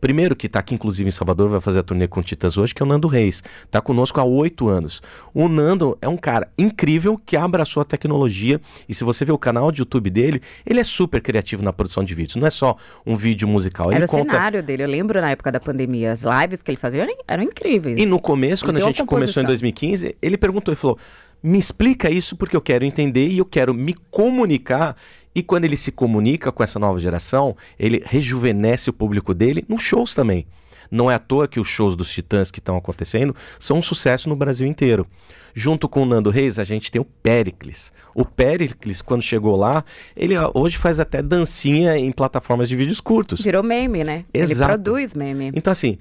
Primeiro 0.00 0.36
que 0.36 0.46
está 0.46 0.60
aqui, 0.60 0.74
inclusive, 0.74 1.08
em 1.08 1.12
Salvador, 1.12 1.48
vai 1.48 1.60
fazer 1.60 1.80
a 1.80 1.82
turnê 1.82 2.06
com 2.06 2.22
Titãs 2.22 2.56
hoje, 2.56 2.74
que 2.74 2.82
é 2.82 2.86
o 2.86 2.88
Nando 2.88 3.08
Reis. 3.08 3.42
Está 3.64 3.80
conosco 3.80 4.20
há 4.20 4.24
oito 4.24 4.68
anos. 4.68 5.02
O 5.34 5.48
Nando 5.48 5.98
é 6.00 6.08
um 6.08 6.16
cara 6.16 6.48
incrível 6.58 7.20
que 7.24 7.36
abraçou 7.36 7.80
a 7.80 7.84
tecnologia. 7.84 8.60
E 8.88 8.94
se 8.94 9.04
você 9.04 9.24
ver 9.24 9.32
o 9.32 9.38
canal 9.38 9.72
de 9.72 9.80
YouTube 9.80 10.10
dele, 10.10 10.40
ele 10.64 10.80
é 10.80 10.84
super 10.84 11.20
criativo 11.20 11.62
na 11.62 11.72
produção 11.72 12.04
de 12.04 12.14
vídeos. 12.14 12.36
Não 12.36 12.46
é 12.46 12.50
só 12.50 12.76
um 13.06 13.16
vídeo 13.16 13.48
musical. 13.48 13.90
Era 13.90 14.00
ele 14.00 14.04
o 14.04 14.08
conta... 14.08 14.32
cenário 14.32 14.62
dele. 14.62 14.84
Eu 14.84 14.88
lembro 14.88 15.20
na 15.20 15.30
época 15.30 15.50
da 15.50 15.60
pandemia, 15.60 16.12
as 16.12 16.22
lives 16.22 16.62
que 16.62 16.70
ele 16.70 16.78
fazia 16.78 17.02
eram, 17.02 17.14
eram 17.26 17.42
incríveis. 17.42 17.98
E 17.98 18.06
no 18.06 18.20
começo, 18.20 18.64
quando 18.64 18.76
a 18.76 18.80
gente 18.80 19.04
começou 19.04 19.42
em 19.42 19.46
2015, 19.46 20.16
ele 20.22 20.36
perguntou 20.36 20.72
e 20.72 20.76
falou: 20.76 20.98
me 21.42 21.58
explica 21.58 22.10
isso 22.10 22.36
porque 22.36 22.56
eu 22.56 22.60
quero 22.60 22.84
entender 22.84 23.28
e 23.28 23.38
eu 23.38 23.44
quero 23.44 23.72
me 23.72 23.94
comunicar 24.10 24.96
e 25.38 25.42
quando 25.42 25.64
ele 25.64 25.76
se 25.76 25.92
comunica 25.92 26.50
com 26.50 26.64
essa 26.64 26.80
nova 26.80 26.98
geração, 26.98 27.56
ele 27.78 28.02
rejuvenesce 28.04 28.90
o 28.90 28.92
público 28.92 29.32
dele 29.32 29.64
nos 29.68 29.82
shows 29.82 30.12
também. 30.12 30.44
Não 30.90 31.08
é 31.08 31.14
à 31.14 31.18
toa 31.18 31.46
que 31.46 31.60
os 31.60 31.68
shows 31.68 31.94
dos 31.94 32.10
Titãs 32.10 32.50
que 32.50 32.58
estão 32.58 32.76
acontecendo 32.76 33.36
são 33.60 33.78
um 33.78 33.82
sucesso 33.82 34.28
no 34.28 34.34
Brasil 34.34 34.66
inteiro. 34.66 35.06
Junto 35.54 35.88
com 35.88 36.02
o 36.02 36.06
Nando 36.06 36.28
Reis, 36.28 36.58
a 36.58 36.64
gente 36.64 36.90
tem 36.90 37.00
o 37.00 37.04
Pericles. 37.04 37.92
O 38.14 38.24
Pericles, 38.24 39.00
quando 39.00 39.22
chegou 39.22 39.54
lá, 39.54 39.84
ele 40.16 40.34
hoje 40.54 40.76
faz 40.76 40.98
até 40.98 41.22
dancinha 41.22 41.96
em 41.96 42.10
plataformas 42.10 42.68
de 42.68 42.74
vídeos 42.74 43.00
curtos. 43.00 43.40
Virou 43.40 43.62
meme, 43.62 44.02
né? 44.02 44.24
Exato. 44.34 44.72
Ele 44.72 44.82
produz 44.82 45.14
meme. 45.14 45.52
Então, 45.54 45.70
assim, 45.70 45.98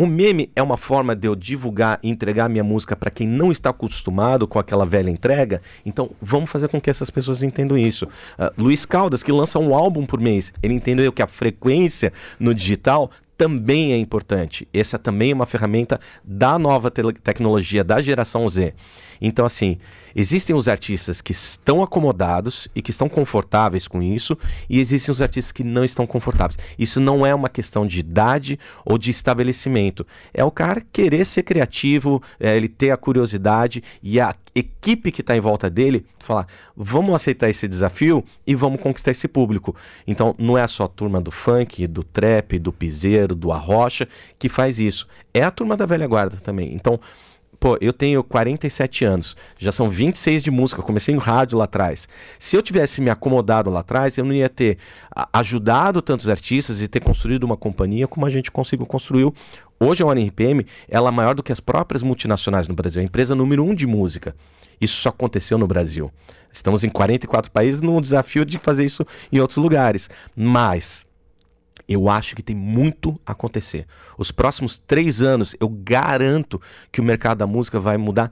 O 0.00 0.06
meme 0.06 0.50
é 0.56 0.62
uma 0.62 0.78
forma 0.78 1.14
de 1.14 1.28
eu 1.28 1.36
divulgar 1.36 2.00
e 2.02 2.08
entregar 2.08 2.48
minha 2.48 2.64
música 2.64 2.96
para 2.96 3.10
quem 3.10 3.28
não 3.28 3.52
está 3.52 3.68
acostumado 3.68 4.48
com 4.48 4.58
aquela 4.58 4.86
velha 4.86 5.10
entrega. 5.10 5.60
Então, 5.84 6.10
vamos 6.22 6.48
fazer 6.48 6.68
com 6.68 6.80
que 6.80 6.88
essas 6.88 7.10
pessoas 7.10 7.42
entendam 7.42 7.76
isso. 7.76 8.06
Uh, 8.06 8.50
Luiz 8.56 8.86
Caldas, 8.86 9.22
que 9.22 9.30
lança 9.30 9.58
um 9.58 9.74
álbum 9.74 10.06
por 10.06 10.18
mês, 10.18 10.54
ele 10.62 10.72
entendeu 10.72 11.12
que 11.12 11.20
a 11.20 11.26
frequência 11.26 12.14
no 12.38 12.54
digital 12.54 13.10
também 13.36 13.92
é 13.92 13.98
importante. 13.98 14.66
Essa 14.72 14.98
também 14.98 15.32
é 15.32 15.34
uma 15.34 15.44
ferramenta 15.44 16.00
da 16.24 16.58
nova 16.58 16.90
te 16.90 17.02
tecnologia 17.22 17.84
da 17.84 18.00
geração 18.00 18.48
Z. 18.48 18.72
Então, 19.20 19.44
assim, 19.44 19.76
existem 20.14 20.54
os 20.56 20.68
artistas 20.68 21.20
que 21.20 21.32
estão 21.32 21.82
acomodados 21.82 22.68
e 22.74 22.80
que 22.80 22.90
estão 22.90 23.08
confortáveis 23.08 23.86
com 23.86 24.02
isso, 24.02 24.36
e 24.68 24.80
existem 24.80 25.12
os 25.12 25.20
artistas 25.20 25.52
que 25.52 25.62
não 25.62 25.84
estão 25.84 26.06
confortáveis. 26.06 26.58
Isso 26.78 27.00
não 27.00 27.26
é 27.26 27.34
uma 27.34 27.48
questão 27.48 27.86
de 27.86 28.00
idade 28.00 28.58
ou 28.84 28.96
de 28.96 29.10
estabelecimento. 29.10 30.06
É 30.32 30.44
o 30.44 30.50
cara 30.50 30.82
querer 30.92 31.24
ser 31.24 31.42
criativo, 31.42 32.22
é, 32.38 32.56
ele 32.56 32.68
ter 32.68 32.90
a 32.90 32.96
curiosidade 32.96 33.82
e 34.02 34.18
a 34.18 34.34
equipe 34.54 35.12
que 35.12 35.20
está 35.20 35.36
em 35.36 35.40
volta 35.40 35.70
dele 35.70 36.06
falar: 36.18 36.46
vamos 36.76 37.14
aceitar 37.14 37.48
esse 37.48 37.68
desafio 37.68 38.24
e 38.46 38.54
vamos 38.54 38.80
conquistar 38.80 39.10
esse 39.10 39.28
público. 39.28 39.74
Então, 40.06 40.34
não 40.38 40.56
é 40.56 40.66
só 40.66 40.84
a 40.84 40.88
turma 40.88 41.20
do 41.20 41.30
funk, 41.30 41.86
do 41.86 42.02
trap, 42.02 42.58
do 42.58 42.72
piseiro, 42.72 43.34
do 43.34 43.52
arrocha 43.52 44.08
que 44.38 44.48
faz 44.48 44.78
isso. 44.78 45.06
É 45.32 45.42
a 45.42 45.50
turma 45.50 45.76
da 45.76 45.86
velha 45.86 46.06
guarda 46.06 46.36
também. 46.36 46.74
Então, 46.74 46.98
pô, 47.60 47.76
eu 47.78 47.92
tenho 47.92 48.24
47 48.24 49.04
anos, 49.04 49.36
já 49.58 49.70
são 49.70 49.90
26 49.90 50.42
de 50.42 50.50
música, 50.50 50.80
comecei 50.80 51.14
no 51.14 51.20
rádio 51.20 51.58
lá 51.58 51.64
atrás. 51.64 52.08
Se 52.38 52.56
eu 52.56 52.62
tivesse 52.62 53.02
me 53.02 53.10
acomodado 53.10 53.68
lá 53.68 53.80
atrás, 53.80 54.16
eu 54.16 54.24
não 54.24 54.32
ia 54.32 54.48
ter 54.48 54.78
ajudado 55.30 56.00
tantos 56.00 56.28
artistas 56.28 56.80
e 56.80 56.88
ter 56.88 57.00
construído 57.00 57.44
uma 57.44 57.58
companhia 57.58 58.08
como 58.08 58.24
a 58.24 58.30
gente 58.30 58.50
conseguiu 58.50 58.86
construir. 58.86 59.30
Hoje 59.78 60.02
a 60.02 60.06
ONRPM, 60.06 60.66
ela 60.88 61.10
é 61.10 61.12
maior 61.12 61.34
do 61.34 61.42
que 61.42 61.52
as 61.52 61.60
próprias 61.60 62.02
multinacionais 62.02 62.66
no 62.66 62.74
Brasil, 62.74 63.00
é 63.00 63.04
a 63.04 63.06
empresa 63.06 63.34
número 63.34 63.62
um 63.62 63.74
de 63.74 63.86
música. 63.86 64.34
Isso 64.80 64.96
só 64.96 65.10
aconteceu 65.10 65.58
no 65.58 65.66
Brasil. 65.66 66.10
Estamos 66.50 66.82
em 66.82 66.88
44 66.88 67.50
países 67.50 67.82
no 67.82 68.00
desafio 68.00 68.44
de 68.44 68.58
fazer 68.58 68.84
isso 68.84 69.04
em 69.30 69.38
outros 69.38 69.58
lugares. 69.58 70.08
Mas 70.34 71.06
eu 71.90 72.08
acho 72.08 72.36
que 72.36 72.42
tem 72.42 72.54
muito 72.54 73.20
a 73.26 73.32
acontecer. 73.32 73.84
Os 74.16 74.30
próximos 74.30 74.78
três 74.78 75.20
anos, 75.20 75.56
eu 75.58 75.68
garanto 75.68 76.62
que 76.92 77.00
o 77.00 77.04
mercado 77.04 77.38
da 77.38 77.48
música 77.48 77.80
vai 77.80 77.96
mudar 77.96 78.30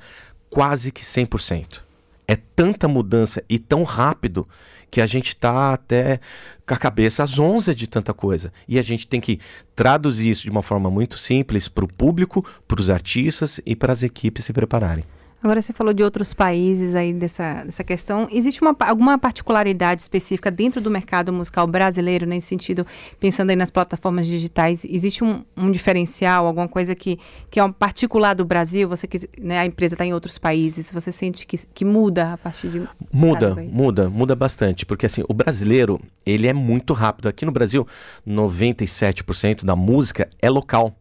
quase 0.48 0.92
que 0.92 1.02
100%. 1.02 1.80
É 2.28 2.36
tanta 2.36 2.86
mudança 2.86 3.42
e 3.48 3.58
tão 3.58 3.82
rápido 3.82 4.46
que 4.90 5.00
a 5.00 5.06
gente 5.06 5.28
está 5.28 5.72
até 5.72 6.20
com 6.66 6.74
a 6.74 6.76
cabeça 6.76 7.24
às 7.24 7.36
11 7.36 7.74
de 7.74 7.88
tanta 7.88 8.14
coisa. 8.14 8.52
E 8.68 8.78
a 8.78 8.82
gente 8.82 9.08
tem 9.08 9.20
que 9.20 9.40
traduzir 9.74 10.30
isso 10.30 10.44
de 10.44 10.50
uma 10.50 10.62
forma 10.62 10.88
muito 10.88 11.18
simples 11.18 11.68
para 11.68 11.84
o 11.84 11.92
público, 11.92 12.46
para 12.68 12.80
os 12.80 12.88
artistas 12.88 13.60
e 13.66 13.74
para 13.74 13.92
as 13.92 14.04
equipes 14.04 14.44
se 14.44 14.52
prepararem. 14.52 15.04
Agora 15.40 15.62
você 15.62 15.72
falou 15.72 15.94
de 15.94 16.02
outros 16.02 16.34
países 16.34 16.96
aí 16.96 17.12
dessa, 17.12 17.62
dessa 17.62 17.84
questão. 17.84 18.26
Existe 18.30 18.60
uma, 18.60 18.74
alguma 18.80 19.16
particularidade 19.16 20.02
específica 20.02 20.50
dentro 20.50 20.80
do 20.80 20.90
mercado 20.90 21.32
musical 21.32 21.64
brasileiro, 21.64 22.26
nesse 22.26 22.48
sentido, 22.48 22.84
pensando 23.20 23.50
aí 23.50 23.56
nas 23.56 23.70
plataformas 23.70 24.26
digitais? 24.26 24.84
Existe 24.84 25.22
um, 25.22 25.44
um 25.56 25.70
diferencial, 25.70 26.44
alguma 26.44 26.66
coisa 26.66 26.92
que, 26.92 27.20
que 27.48 27.60
é 27.60 27.64
um 27.64 27.70
particular 27.70 28.34
do 28.34 28.44
Brasil? 28.44 28.88
Você 28.88 29.06
que 29.06 29.30
né, 29.40 29.60
a 29.60 29.64
empresa 29.64 29.94
está 29.94 30.04
em 30.04 30.12
outros 30.12 30.38
países, 30.38 30.92
você 30.92 31.12
sente 31.12 31.46
que, 31.46 31.56
que 31.56 31.84
muda 31.84 32.32
a 32.32 32.38
partir 32.38 32.68
de. 32.68 32.88
Muda, 33.12 33.54
muda, 33.72 34.10
muda 34.10 34.34
bastante. 34.34 34.84
Porque 34.84 35.06
assim, 35.06 35.22
o 35.28 35.34
brasileiro, 35.34 36.00
ele 36.26 36.48
é 36.48 36.52
muito 36.52 36.92
rápido. 36.92 37.28
Aqui 37.28 37.46
no 37.46 37.52
Brasil, 37.52 37.86
97% 38.26 39.64
da 39.64 39.76
música 39.76 40.28
é 40.42 40.50
local. 40.50 40.96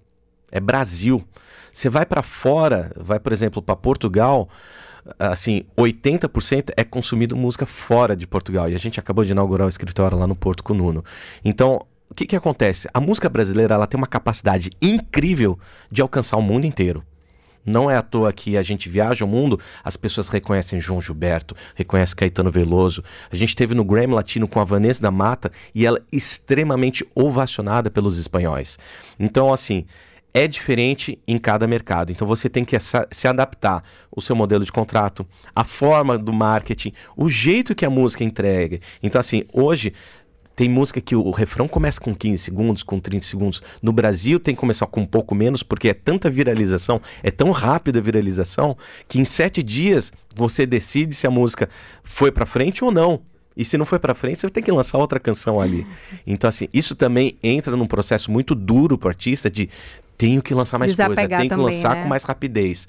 É 0.51 0.60
Brasil. 0.60 1.25
Você 1.77 1.91
vai 1.91 2.07
para 2.07 2.24
fora, 2.24 2.91
vai, 2.98 3.19
por 3.19 3.31
exemplo, 3.31 3.62
para 3.62 3.75
Portugal, 3.75 4.50
assim, 5.19 5.63
80% 5.77 6.72
é 6.75 6.84
consumido 6.84 7.36
música 7.36 7.67
fora 7.67 8.15
de 8.15 8.25
Portugal. 8.25 8.67
E 8.67 8.74
a 8.74 8.79
gente 8.79 9.00
acabou 9.00 9.24
de 9.24 9.31
inaugurar 9.31 9.67
o 9.67 9.69
escritório 9.69 10.17
lá 10.17 10.25
no 10.25 10.36
Porto 10.36 10.63
com 10.63 10.74
o 10.74 10.75
Nuno. 10.75 11.03
Então, 11.46 11.86
o 12.10 12.15
que, 12.15 12.25
que 12.25 12.36
acontece? 12.36 12.89
A 12.91 13.00
música 13.00 13.29
brasileira 13.29 13.75
ela 13.75 13.86
tem 13.86 13.96
uma 13.96 14.07
capacidade 14.07 14.72
incrível 14.81 15.60
de 15.91 16.01
alcançar 16.01 16.38
o 16.38 16.41
mundo 16.41 16.65
inteiro. 16.65 17.03
Não 17.63 17.91
é 17.91 17.96
à 17.96 18.01
toa 18.01 18.34
que 18.34 18.57
a 18.57 18.63
gente 18.63 18.89
viaja 18.89 19.24
o 19.24 19.27
mundo, 19.27 19.60
as 19.84 19.96
pessoas 19.96 20.29
reconhecem 20.29 20.81
João 20.81 21.00
Gilberto, 21.00 21.55
reconhecem 21.75 22.15
Caetano 22.15 22.50
Veloso. 22.50 23.03
A 23.31 23.36
gente 23.36 23.50
esteve 23.50 23.75
no 23.75 23.84
Grammy 23.84 24.16
Latino 24.16 24.48
com 24.48 24.59
a 24.59 24.63
Vanessa 24.63 25.03
da 25.03 25.11
Mata 25.11 25.51
e 25.75 25.85
ela 25.85 26.01
extremamente 26.11 27.05
ovacionada 27.13 27.92
pelos 27.92 28.18
espanhóis. 28.18 28.79
Então, 29.20 29.53
assim, 29.53 29.85
é 30.33 30.48
diferente 30.48 31.20
em 31.27 31.37
cada 31.37 31.68
mercado. 31.68 32.11
Então 32.11 32.27
você 32.27 32.50
tem 32.50 32.63
que 32.63 32.77
se 32.79 33.27
adaptar 33.27 33.83
o 34.16 34.22
seu 34.22 34.35
modelo 34.35 34.63
de 34.63 34.72
contrato, 34.72 35.25
a 35.55 35.63
forma 35.63 36.18
do 36.18 36.33
marketing, 36.33 36.94
o 37.16 37.29
jeito 37.29 37.74
que 37.74 37.85
a 37.85 37.90
música 37.90 38.24
entrega. 38.24 38.79
Então, 39.01 39.20
assim, 39.20 39.44
hoje 39.51 39.94
tem 40.57 40.68
música 40.68 41.00
que 41.00 41.16
o, 41.16 41.29
refrão 41.29 41.68
começa 41.68 42.01
com 42.01 42.16
15 42.16 42.40
segundos, 42.40 42.81
com 42.81 43.00
30 43.00 43.24
segundos. 43.24 43.61
No 43.79 43.94
Brasil 43.94 44.40
tem 44.40 44.55
que 44.55 44.59
começar 44.59 44.87
com 44.87 45.01
um 45.01 45.05
pouco 45.05 45.35
menos, 45.35 45.61
porque 45.61 45.90
é 45.90 45.94
tanta 45.94 46.31
viralização, 46.31 47.00
é 47.22 47.29
tão 47.29 47.51
rápida 47.51 48.00
a 48.00 48.01
viralização, 48.01 48.75
que 49.07 49.20
em 49.20 49.25
sete 49.25 49.61
dias 49.61 50.11
você 50.35 50.66
decide 50.66 51.16
se 51.16 51.27
a 51.27 51.31
música 51.31 51.70
foi 52.03 52.31
para 52.31 52.48
frente 52.48 52.83
ou 52.83 52.92
não. 52.92 53.22
E 53.57 53.65
se 53.65 53.77
não 53.77 53.85
foi 53.85 53.98
para 53.98 54.13
frente, 54.13 54.39
você 54.39 54.50
tem 54.50 54.61
que 54.61 54.72
lançar 54.72 55.00
outra 55.00 55.20
canção 55.20 55.59
ali. 55.59 55.85
Então, 56.27 56.48
assim, 56.48 56.67
isso 56.74 56.93
também 56.93 57.37
entra 57.41 57.75
num 57.75 57.87
processo 57.87 58.29
muito 58.29 58.53
duro 58.53 58.98
pro 58.98 59.09
artista 59.09 59.50
de 59.50 59.70
tenho 60.17 60.41
que 60.41 60.53
lançar 60.53 60.77
mais 60.77 60.93
coisa, 60.93 61.27
tenho 61.27 61.50
que 61.50 61.55
lançar 61.55 61.96
né? 61.96 62.03
com 62.03 62.09
mais 62.09 62.24
rapidez. 62.24 62.87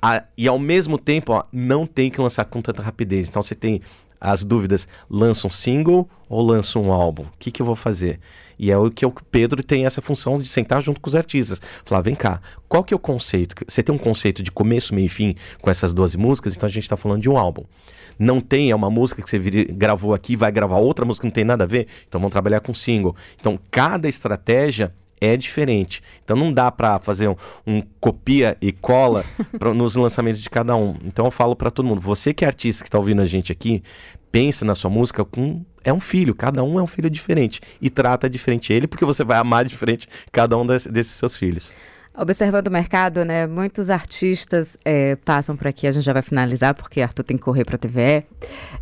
Ah, 0.00 0.22
e 0.36 0.46
ao 0.46 0.58
mesmo 0.58 0.96
tempo, 0.96 1.32
ó, 1.32 1.42
não 1.52 1.86
tem 1.86 2.08
que 2.10 2.20
lançar 2.20 2.44
com 2.44 2.62
tanta 2.62 2.82
rapidez. 2.82 3.28
Então 3.28 3.42
você 3.42 3.54
tem 3.54 3.80
as 4.20 4.44
dúvidas: 4.44 4.86
lança 5.10 5.46
um 5.46 5.50
single 5.50 6.08
ou 6.28 6.40
lança 6.40 6.78
um 6.78 6.92
álbum? 6.92 7.24
O 7.24 7.32
que, 7.38 7.50
que 7.50 7.60
eu 7.60 7.66
vou 7.66 7.74
fazer? 7.74 8.20
E 8.58 8.70
é 8.70 8.76
o 8.76 8.90
que 8.90 9.06
o 9.06 9.12
Pedro 9.30 9.62
tem 9.62 9.86
essa 9.86 10.02
função 10.02 10.40
de 10.40 10.48
sentar 10.48 10.82
junto 10.82 11.00
com 11.00 11.08
os 11.08 11.14
artistas. 11.14 11.60
Falar, 11.84 12.02
vem 12.02 12.14
cá, 12.14 12.40
qual 12.68 12.82
que 12.82 12.92
é 12.92 12.96
o 12.96 13.00
conceito? 13.00 13.54
Você 13.66 13.82
tem 13.82 13.94
um 13.94 13.98
conceito 13.98 14.42
de 14.42 14.50
começo, 14.50 14.94
meio 14.94 15.06
e 15.06 15.08
fim 15.08 15.34
com 15.60 15.70
essas 15.70 15.94
12 15.94 16.18
músicas, 16.18 16.56
então 16.56 16.66
a 16.66 16.70
gente 16.70 16.82
está 16.82 16.96
falando 16.96 17.22
de 17.22 17.30
um 17.30 17.36
álbum. 17.36 17.64
Não 18.18 18.40
tem, 18.40 18.70
é 18.70 18.74
uma 18.74 18.90
música 18.90 19.22
que 19.22 19.30
você 19.30 19.38
gravou 19.70 20.12
aqui, 20.12 20.34
vai 20.34 20.50
gravar 20.50 20.78
outra 20.78 21.04
música 21.04 21.26
não 21.26 21.32
tem 21.32 21.44
nada 21.44 21.64
a 21.64 21.66
ver, 21.66 21.86
então 22.08 22.20
vamos 22.20 22.32
trabalhar 22.32 22.60
com 22.60 22.74
single. 22.74 23.14
Então 23.38 23.58
cada 23.70 24.08
estratégia 24.08 24.92
é 25.20 25.36
diferente. 25.36 26.02
Então 26.24 26.36
não 26.36 26.52
dá 26.52 26.70
para 26.70 26.98
fazer 26.98 27.28
um, 27.28 27.36
um, 27.66 27.82
copia 28.00 28.56
e 28.60 28.72
cola 28.72 29.24
pra, 29.58 29.72
nos 29.74 29.96
lançamentos 29.96 30.40
de 30.40 30.50
cada 30.50 30.76
um. 30.76 30.96
Então 31.04 31.24
eu 31.24 31.30
falo 31.30 31.54
para 31.56 31.70
todo 31.70 31.86
mundo, 31.86 32.00
você 32.00 32.32
que 32.32 32.44
é 32.44 32.48
artista 32.48 32.82
que 32.82 32.88
está 32.88 32.98
ouvindo 32.98 33.22
a 33.22 33.26
gente 33.26 33.52
aqui, 33.52 33.82
pensa 34.30 34.64
na 34.64 34.74
sua 34.74 34.90
música 34.90 35.24
com 35.24 35.64
é 35.84 35.92
um 35.92 36.00
filho, 36.00 36.34
cada 36.34 36.62
um 36.62 36.78
é 36.78 36.82
um 36.82 36.86
filho 36.86 37.08
diferente 37.08 37.60
e 37.80 37.88
trata 37.88 38.28
diferente 38.28 38.72
ele 38.72 38.86
porque 38.86 39.04
você 39.04 39.24
vai 39.24 39.38
amar 39.38 39.64
diferente 39.64 40.06
cada 40.30 40.56
um 40.56 40.66
desses 40.66 41.12
seus 41.12 41.34
filhos. 41.34 41.72
Observando 42.20 42.66
o 42.66 42.70
mercado, 42.70 43.24
né? 43.24 43.46
Muitos 43.46 43.88
artistas 43.90 44.76
é, 44.84 45.14
passam 45.24 45.56
por 45.56 45.68
aqui, 45.68 45.86
a 45.86 45.92
gente 45.92 46.02
já 46.02 46.12
vai 46.12 46.20
finalizar, 46.20 46.74
porque 46.74 47.00
Arthur 47.00 47.22
tem 47.22 47.36
que 47.36 47.42
correr 47.44 47.64
para 47.64 47.76
a 47.76 47.78
TVE, 47.78 48.26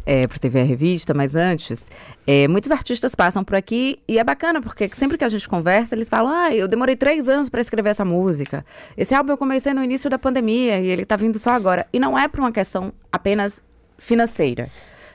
é, 0.07 0.27
para 0.27 0.37
a 0.37 0.39
TVE 0.39 0.63
Revista, 0.63 1.13
mas 1.13 1.37
antes, 1.37 1.85
é, 2.27 2.49
muitos 2.49 2.71
artistas 2.71 3.15
passam 3.15 3.45
por 3.45 3.55
aqui 3.55 3.99
e 4.09 4.19
é 4.19 4.25
bacana, 4.25 4.63
porque 4.63 4.89
sempre 4.95 5.19
que 5.19 5.25
a 5.25 5.29
gente 5.29 5.47
conversa, 5.47 5.95
eles 5.95 6.09
falam: 6.09 6.33
ah, 6.33 6.55
eu 6.55 6.67
demorei 6.67 6.97
três 6.97 7.29
anos 7.29 7.51
para 7.51 7.61
escrever 7.61 7.91
essa 7.91 8.07
música. 8.07 8.65
Esse 8.97 9.15
álbum 9.15 9.33
eu 9.33 9.37
comecei 9.37 9.75
no 9.75 9.85
início 9.85 10.09
da 10.09 10.19
pandemia 10.19 10.81
e 10.81 10.87
ele 10.87 11.03
está 11.03 11.17
vindo 11.17 11.39
só 11.39 11.51
agora. 11.51 11.87
E 11.93 11.99
não 11.99 12.19
é 12.19 12.29
por 12.29 12.41
uma 12.41 12.51
questão 12.51 12.91
apenas 13.13 13.61
financeira. 13.99 14.71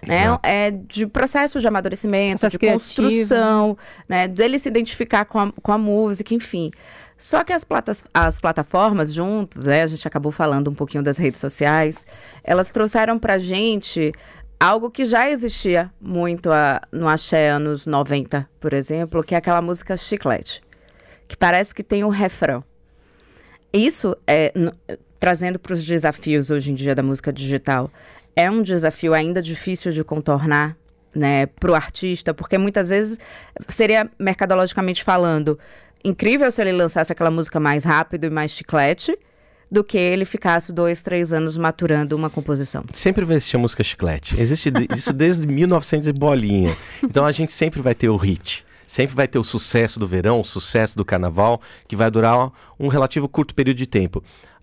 Né? 0.07 0.25
É 0.41 0.71
de 0.71 1.05
processo 1.05 1.59
de 1.59 1.67
amadurecimento, 1.67 2.39
processo 2.39 2.53
de 2.53 2.59
criativo. 2.59 2.83
construção, 2.83 3.77
né? 4.09 4.27
Dele 4.27 4.57
se 4.57 4.67
identificar 4.67 5.25
com 5.25 5.39
a, 5.39 5.51
com 5.51 5.71
a 5.71 5.77
música, 5.77 6.33
enfim. 6.33 6.71
Só 7.21 7.43
que 7.43 7.53
as, 7.53 7.63
platas, 7.63 8.03
as 8.11 8.39
plataformas 8.39 9.13
juntos, 9.13 9.63
né, 9.63 9.83
a 9.83 9.87
gente 9.87 10.07
acabou 10.07 10.31
falando 10.31 10.71
um 10.71 10.73
pouquinho 10.73 11.03
das 11.03 11.19
redes 11.19 11.39
sociais, 11.39 12.03
elas 12.43 12.71
trouxeram 12.71 13.19
pra 13.19 13.37
gente 13.37 14.11
algo 14.59 14.89
que 14.89 15.05
já 15.05 15.29
existia 15.29 15.93
muito 16.01 16.51
a, 16.51 16.81
no 16.91 17.07
Axé 17.07 17.51
anos 17.51 17.85
90, 17.85 18.49
por 18.59 18.73
exemplo, 18.73 19.23
que 19.23 19.35
é 19.35 19.37
aquela 19.37 19.61
música 19.61 19.95
chiclete, 19.95 20.63
que 21.27 21.37
parece 21.37 21.75
que 21.75 21.83
tem 21.83 22.03
um 22.03 22.09
refrão. 22.09 22.63
Isso, 23.71 24.17
é, 24.25 24.51
trazendo 25.19 25.59
para 25.59 25.73
os 25.73 25.85
desafios 25.85 26.49
hoje 26.49 26.71
em 26.71 26.73
dia 26.73 26.95
da 26.95 27.03
música 27.03 27.31
digital, 27.31 27.91
é 28.35 28.49
um 28.49 28.63
desafio 28.63 29.13
ainda 29.13 29.43
difícil 29.43 29.91
de 29.91 30.03
contornar, 30.03 30.75
né, 31.15 31.45
para 31.45 31.69
o 31.69 31.75
artista, 31.75 32.33
porque 32.33 32.57
muitas 32.57 32.89
vezes 32.89 33.19
seria 33.69 34.09
mercadologicamente 34.17 35.03
falando, 35.03 35.59
incrível 36.03 36.51
se 36.51 36.61
ele 36.61 36.71
lançasse 36.71 37.11
aquela 37.11 37.31
música 37.31 37.59
mais 37.59 37.83
rápido 37.83 38.25
e 38.25 38.29
mais 38.29 38.51
chiclete 38.51 39.17
do 39.71 39.83
que 39.83 39.97
ele 39.97 40.25
ficasse 40.25 40.73
dois, 40.73 41.01
três 41.01 41.31
anos 41.31 41.57
maturando 41.57 42.15
uma 42.15 42.29
composição. 42.29 42.83
Sempre 42.91 43.23
vai 43.23 43.37
existir 43.37 43.55
a 43.55 43.59
música 43.59 43.83
chiclete. 43.83 44.39
Existe 44.39 44.69
isso 44.93 45.13
desde 45.13 45.47
1900 45.47 46.09
e 46.09 46.13
bolinha. 46.13 46.75
Então 47.01 47.25
a 47.25 47.31
gente 47.31 47.53
sempre 47.53 47.81
vai 47.81 47.95
ter 47.95 48.09
o 48.09 48.17
hit. 48.17 48.65
Sempre 48.85 49.15
vai 49.15 49.25
ter 49.25 49.39
o 49.39 49.43
sucesso 49.43 49.97
do 49.97 50.05
verão, 50.05 50.41
o 50.41 50.43
sucesso 50.43 50.97
do 50.97 51.05
carnaval, 51.05 51.61
que 51.87 51.95
vai 51.95 52.11
durar 52.11 52.51
um 52.77 52.89
relativo 52.89 53.29
curto 53.29 53.55
período 53.55 53.77
de 53.77 53.87
tempo. 53.87 54.21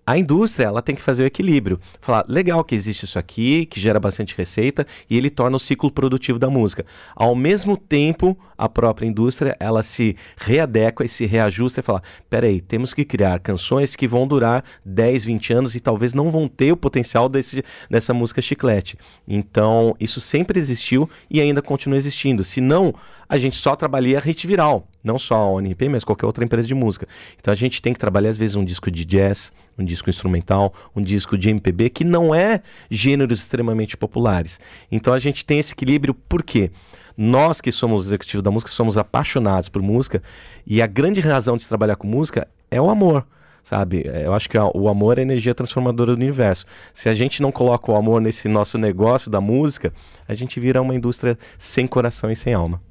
A 0.09 0.17
indústria, 0.17 0.65
ela 0.65 0.81
tem 0.81 0.95
que 0.95 1.03
fazer 1.03 1.21
o 1.21 1.27
equilíbrio. 1.27 1.79
Falar, 2.01 2.25
legal 2.27 2.63
que 2.63 2.73
existe 2.73 3.05
isso 3.05 3.19
aqui, 3.19 3.67
que 3.67 3.79
gera 3.79 3.99
bastante 3.99 4.35
receita, 4.35 4.83
e 5.07 5.15
ele 5.15 5.29
torna 5.29 5.55
o 5.55 5.59
ciclo 5.59 5.91
produtivo 5.91 6.39
da 6.39 6.49
música. 6.49 6.83
Ao 7.15 7.35
mesmo 7.35 7.77
tempo, 7.77 8.35
a 8.57 8.67
própria 8.67 9.05
indústria, 9.05 9.55
ela 9.59 9.83
se 9.83 10.17
readequa 10.35 11.05
e 11.05 11.07
se 11.07 11.27
reajusta 11.27 11.81
e 11.81 11.83
fala, 11.83 12.01
peraí, 12.27 12.59
temos 12.59 12.91
que 12.91 13.05
criar 13.05 13.39
canções 13.39 13.95
que 13.95 14.07
vão 14.07 14.27
durar 14.27 14.63
10, 14.83 15.25
20 15.25 15.53
anos 15.53 15.75
e 15.75 15.79
talvez 15.79 16.15
não 16.15 16.31
vão 16.31 16.47
ter 16.47 16.71
o 16.71 16.77
potencial 16.77 17.29
desse, 17.29 17.63
dessa 17.87 18.11
música 18.11 18.41
chiclete. 18.41 18.97
Então, 19.27 19.95
isso 19.99 20.19
sempre 20.19 20.57
existiu 20.57 21.07
e 21.29 21.39
ainda 21.39 21.61
continua 21.61 21.99
existindo. 21.99 22.43
Se 22.43 22.59
não, 22.59 22.95
a 23.29 23.37
gente 23.37 23.57
só 23.57 23.75
trabalha 23.75 24.17
a 24.17 24.47
viral, 24.47 24.87
não 25.03 25.19
só 25.19 25.35
a 25.35 25.51
ONP, 25.51 25.87
mas 25.87 26.03
qualquer 26.03 26.25
outra 26.25 26.43
empresa 26.43 26.67
de 26.67 26.73
música. 26.73 27.07
Então 27.39 27.51
a 27.51 27.55
gente 27.55 27.79
tem 27.79 27.93
que 27.93 27.99
trabalhar, 27.99 28.31
às 28.31 28.37
vezes, 28.39 28.55
um 28.55 28.65
disco 28.65 28.89
de 28.89 29.05
jazz, 29.05 29.53
um 29.79 29.85
disco 29.85 30.09
instrumental, 30.09 30.73
um 30.95 31.01
disco 31.01 31.37
de 31.37 31.49
MPB, 31.49 31.89
que 31.89 32.03
não 32.03 32.33
é 32.33 32.61
gêneros 32.89 33.39
extremamente 33.39 33.97
populares. 33.97 34.59
Então 34.91 35.13
a 35.13 35.19
gente 35.19 35.45
tem 35.45 35.59
esse 35.59 35.73
equilíbrio, 35.73 36.13
por 36.13 36.43
quê? 36.43 36.71
Nós 37.17 37.59
que 37.59 37.71
somos 37.71 38.05
executivos 38.07 38.43
da 38.43 38.51
música, 38.51 38.71
somos 38.71 38.97
apaixonados 38.97 39.69
por 39.69 39.81
música, 39.81 40.21
e 40.65 40.81
a 40.81 40.87
grande 40.87 41.19
razão 41.19 41.57
de 41.57 41.63
se 41.63 41.69
trabalhar 41.69 41.95
com 41.95 42.07
música 42.07 42.47
é 42.71 42.79
o 42.81 42.89
amor 42.89 43.25
sabe? 43.61 44.03
Eu 44.23 44.33
acho 44.33 44.49
que 44.49 44.57
o 44.57 44.89
amor 44.89 45.17
é 45.17 45.21
a 45.21 45.23
energia 45.23 45.53
transformadora 45.53 46.15
do 46.15 46.17
universo. 46.17 46.65
Se 46.91 47.07
a 47.07 47.13
gente 47.13 47.39
não 47.39 47.51
coloca 47.51 47.91
o 47.91 47.95
amor 47.95 48.19
nesse 48.19 48.47
nosso 48.47 48.79
negócio 48.79 49.29
da 49.29 49.39
música, 49.39 49.93
a 50.27 50.33
gente 50.33 50.59
vira 50.59 50.81
uma 50.81 50.95
indústria 50.95 51.37
sem 51.57 51.85
coração 51.85 52.31
e 52.31 52.35
sem 52.35 52.53
alma. 52.53 52.81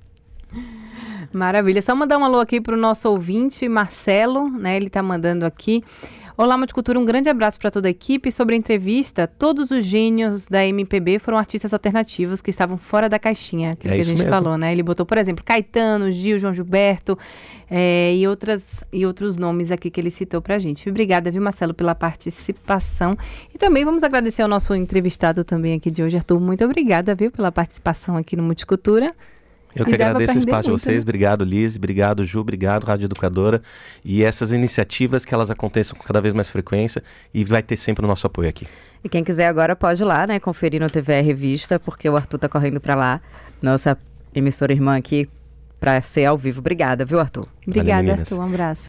Maravilha. 1.33 1.83
Só 1.83 1.95
mandar 1.95 2.17
um 2.17 2.25
alô 2.25 2.39
aqui 2.39 2.61
para 2.61 2.75
o 2.75 2.79
nosso 2.79 3.09
ouvinte, 3.11 3.69
Marcelo, 3.69 4.49
né? 4.49 4.77
Ele 4.77 4.87
está 4.87 5.03
mandando 5.03 5.45
aqui. 5.45 5.83
Olá, 6.41 6.57
Multicultura, 6.57 7.01
um 7.01 7.05
grande 7.05 7.29
abraço 7.29 7.59
para 7.59 7.69
toda 7.69 7.89
a 7.89 7.91
equipe. 7.91 8.31
Sobre 8.31 8.55
a 8.55 8.59
entrevista, 8.59 9.27
todos 9.27 9.73
os 9.73 9.85
gênios 9.85 10.47
da 10.47 10.65
MPB 10.65 11.19
foram 11.19 11.37
artistas 11.37 11.73
alternativos 11.73 12.41
que 12.41 12.49
estavam 12.49 12.79
fora 12.79 13.09
da 13.09 13.19
caixinha, 13.19 13.73
aquilo 13.73 13.93
é 13.93 13.97
que 13.97 14.01
a 14.03 14.05
gente 14.05 14.19
mesmo. 14.19 14.33
falou, 14.33 14.57
né? 14.57 14.71
Ele 14.71 14.85
botou, 14.85 15.05
por 15.05 15.19
exemplo, 15.19 15.45
Caetano, 15.45 16.13
Gil, 16.13 16.39
João 16.39 16.55
Gilberto 16.55 17.19
é, 17.69 18.15
e, 18.15 18.25
outras, 18.29 18.85
e 18.93 19.05
outros 19.05 19.37
nomes 19.37 19.73
aqui 19.73 19.91
que 19.91 20.01
ele 20.01 20.13
citou 20.13 20.41
para 20.41 20.55
a 20.55 20.59
gente. 20.61 20.89
Obrigada, 20.89 21.29
viu, 21.29 21.43
Marcelo, 21.43 21.75
pela 21.75 21.93
participação. 21.93 23.19
E 23.53 23.59
também 23.59 23.85
vamos 23.85 24.05
agradecer 24.05 24.43
ao 24.43 24.49
nosso 24.49 24.77
entrevistado 24.77 25.43
também 25.43 25.75
aqui 25.75 25.91
de 25.91 26.05
hoje, 26.05 26.19
Arthur. 26.19 26.39
Muito 26.39 26.65
obrigada, 26.65 27.17
viu, 27.17 27.33
pela 27.33 27.51
participação 27.51 28.17
aqui 28.17 28.37
no 28.37 28.45
Multicultura. 28.45 29.13
Eu 29.75 29.85
que 29.85 29.95
agradeço 29.95 30.35
o 30.35 30.39
espaço 30.39 30.69
muito, 30.69 30.79
de 30.79 30.85
vocês. 30.85 30.97
Né? 30.97 31.03
Obrigado, 31.03 31.45
Liz. 31.45 31.77
Obrigado, 31.77 32.25
Ju. 32.25 32.41
Obrigado, 32.41 32.85
Rádio 32.85 33.07
Educadora. 33.07 33.61
E 34.05 34.25
essas 34.25 34.53
iniciativas 34.53 35.25
que 35.25 35.35
elas 35.35 35.51
aconteçam 35.51 35.97
com 35.97 36.05
cada 36.05 36.21
vez 36.21 36.35
mais 36.35 36.49
frequência 36.49 37.03
e 37.33 37.45
vai 37.45 37.63
ter 37.63 37.77
sempre 37.77 38.05
o 38.05 38.09
nosso 38.09 38.27
apoio 38.27 38.49
aqui. 38.49 38.67
E 39.03 39.09
quem 39.09 39.23
quiser 39.23 39.47
agora 39.47 39.77
pode 39.77 40.03
ir 40.03 40.05
lá, 40.05 40.27
né, 40.27 40.41
conferir 40.41 40.81
no 40.81 40.91
TVR 40.91 41.23
Revista, 41.25 41.79
porque 41.79 42.09
o 42.09 42.17
Arthur 42.17 42.39
tá 42.39 42.49
correndo 42.49 42.81
para 42.81 42.95
lá. 42.95 43.21
Nossa 43.63 43.97
emissora 44.35 44.73
irmã 44.73 44.97
aqui 44.97 45.29
para 45.79 46.01
ser 46.03 46.25
ao 46.25 46.37
vivo. 46.37 46.61
Obrigada, 46.61 47.05
viu, 47.05 47.21
Arthur? 47.21 47.47
Obrigada, 47.67 48.13
Arthur. 48.13 48.41
Um 48.41 48.43
abraço. 48.43 48.87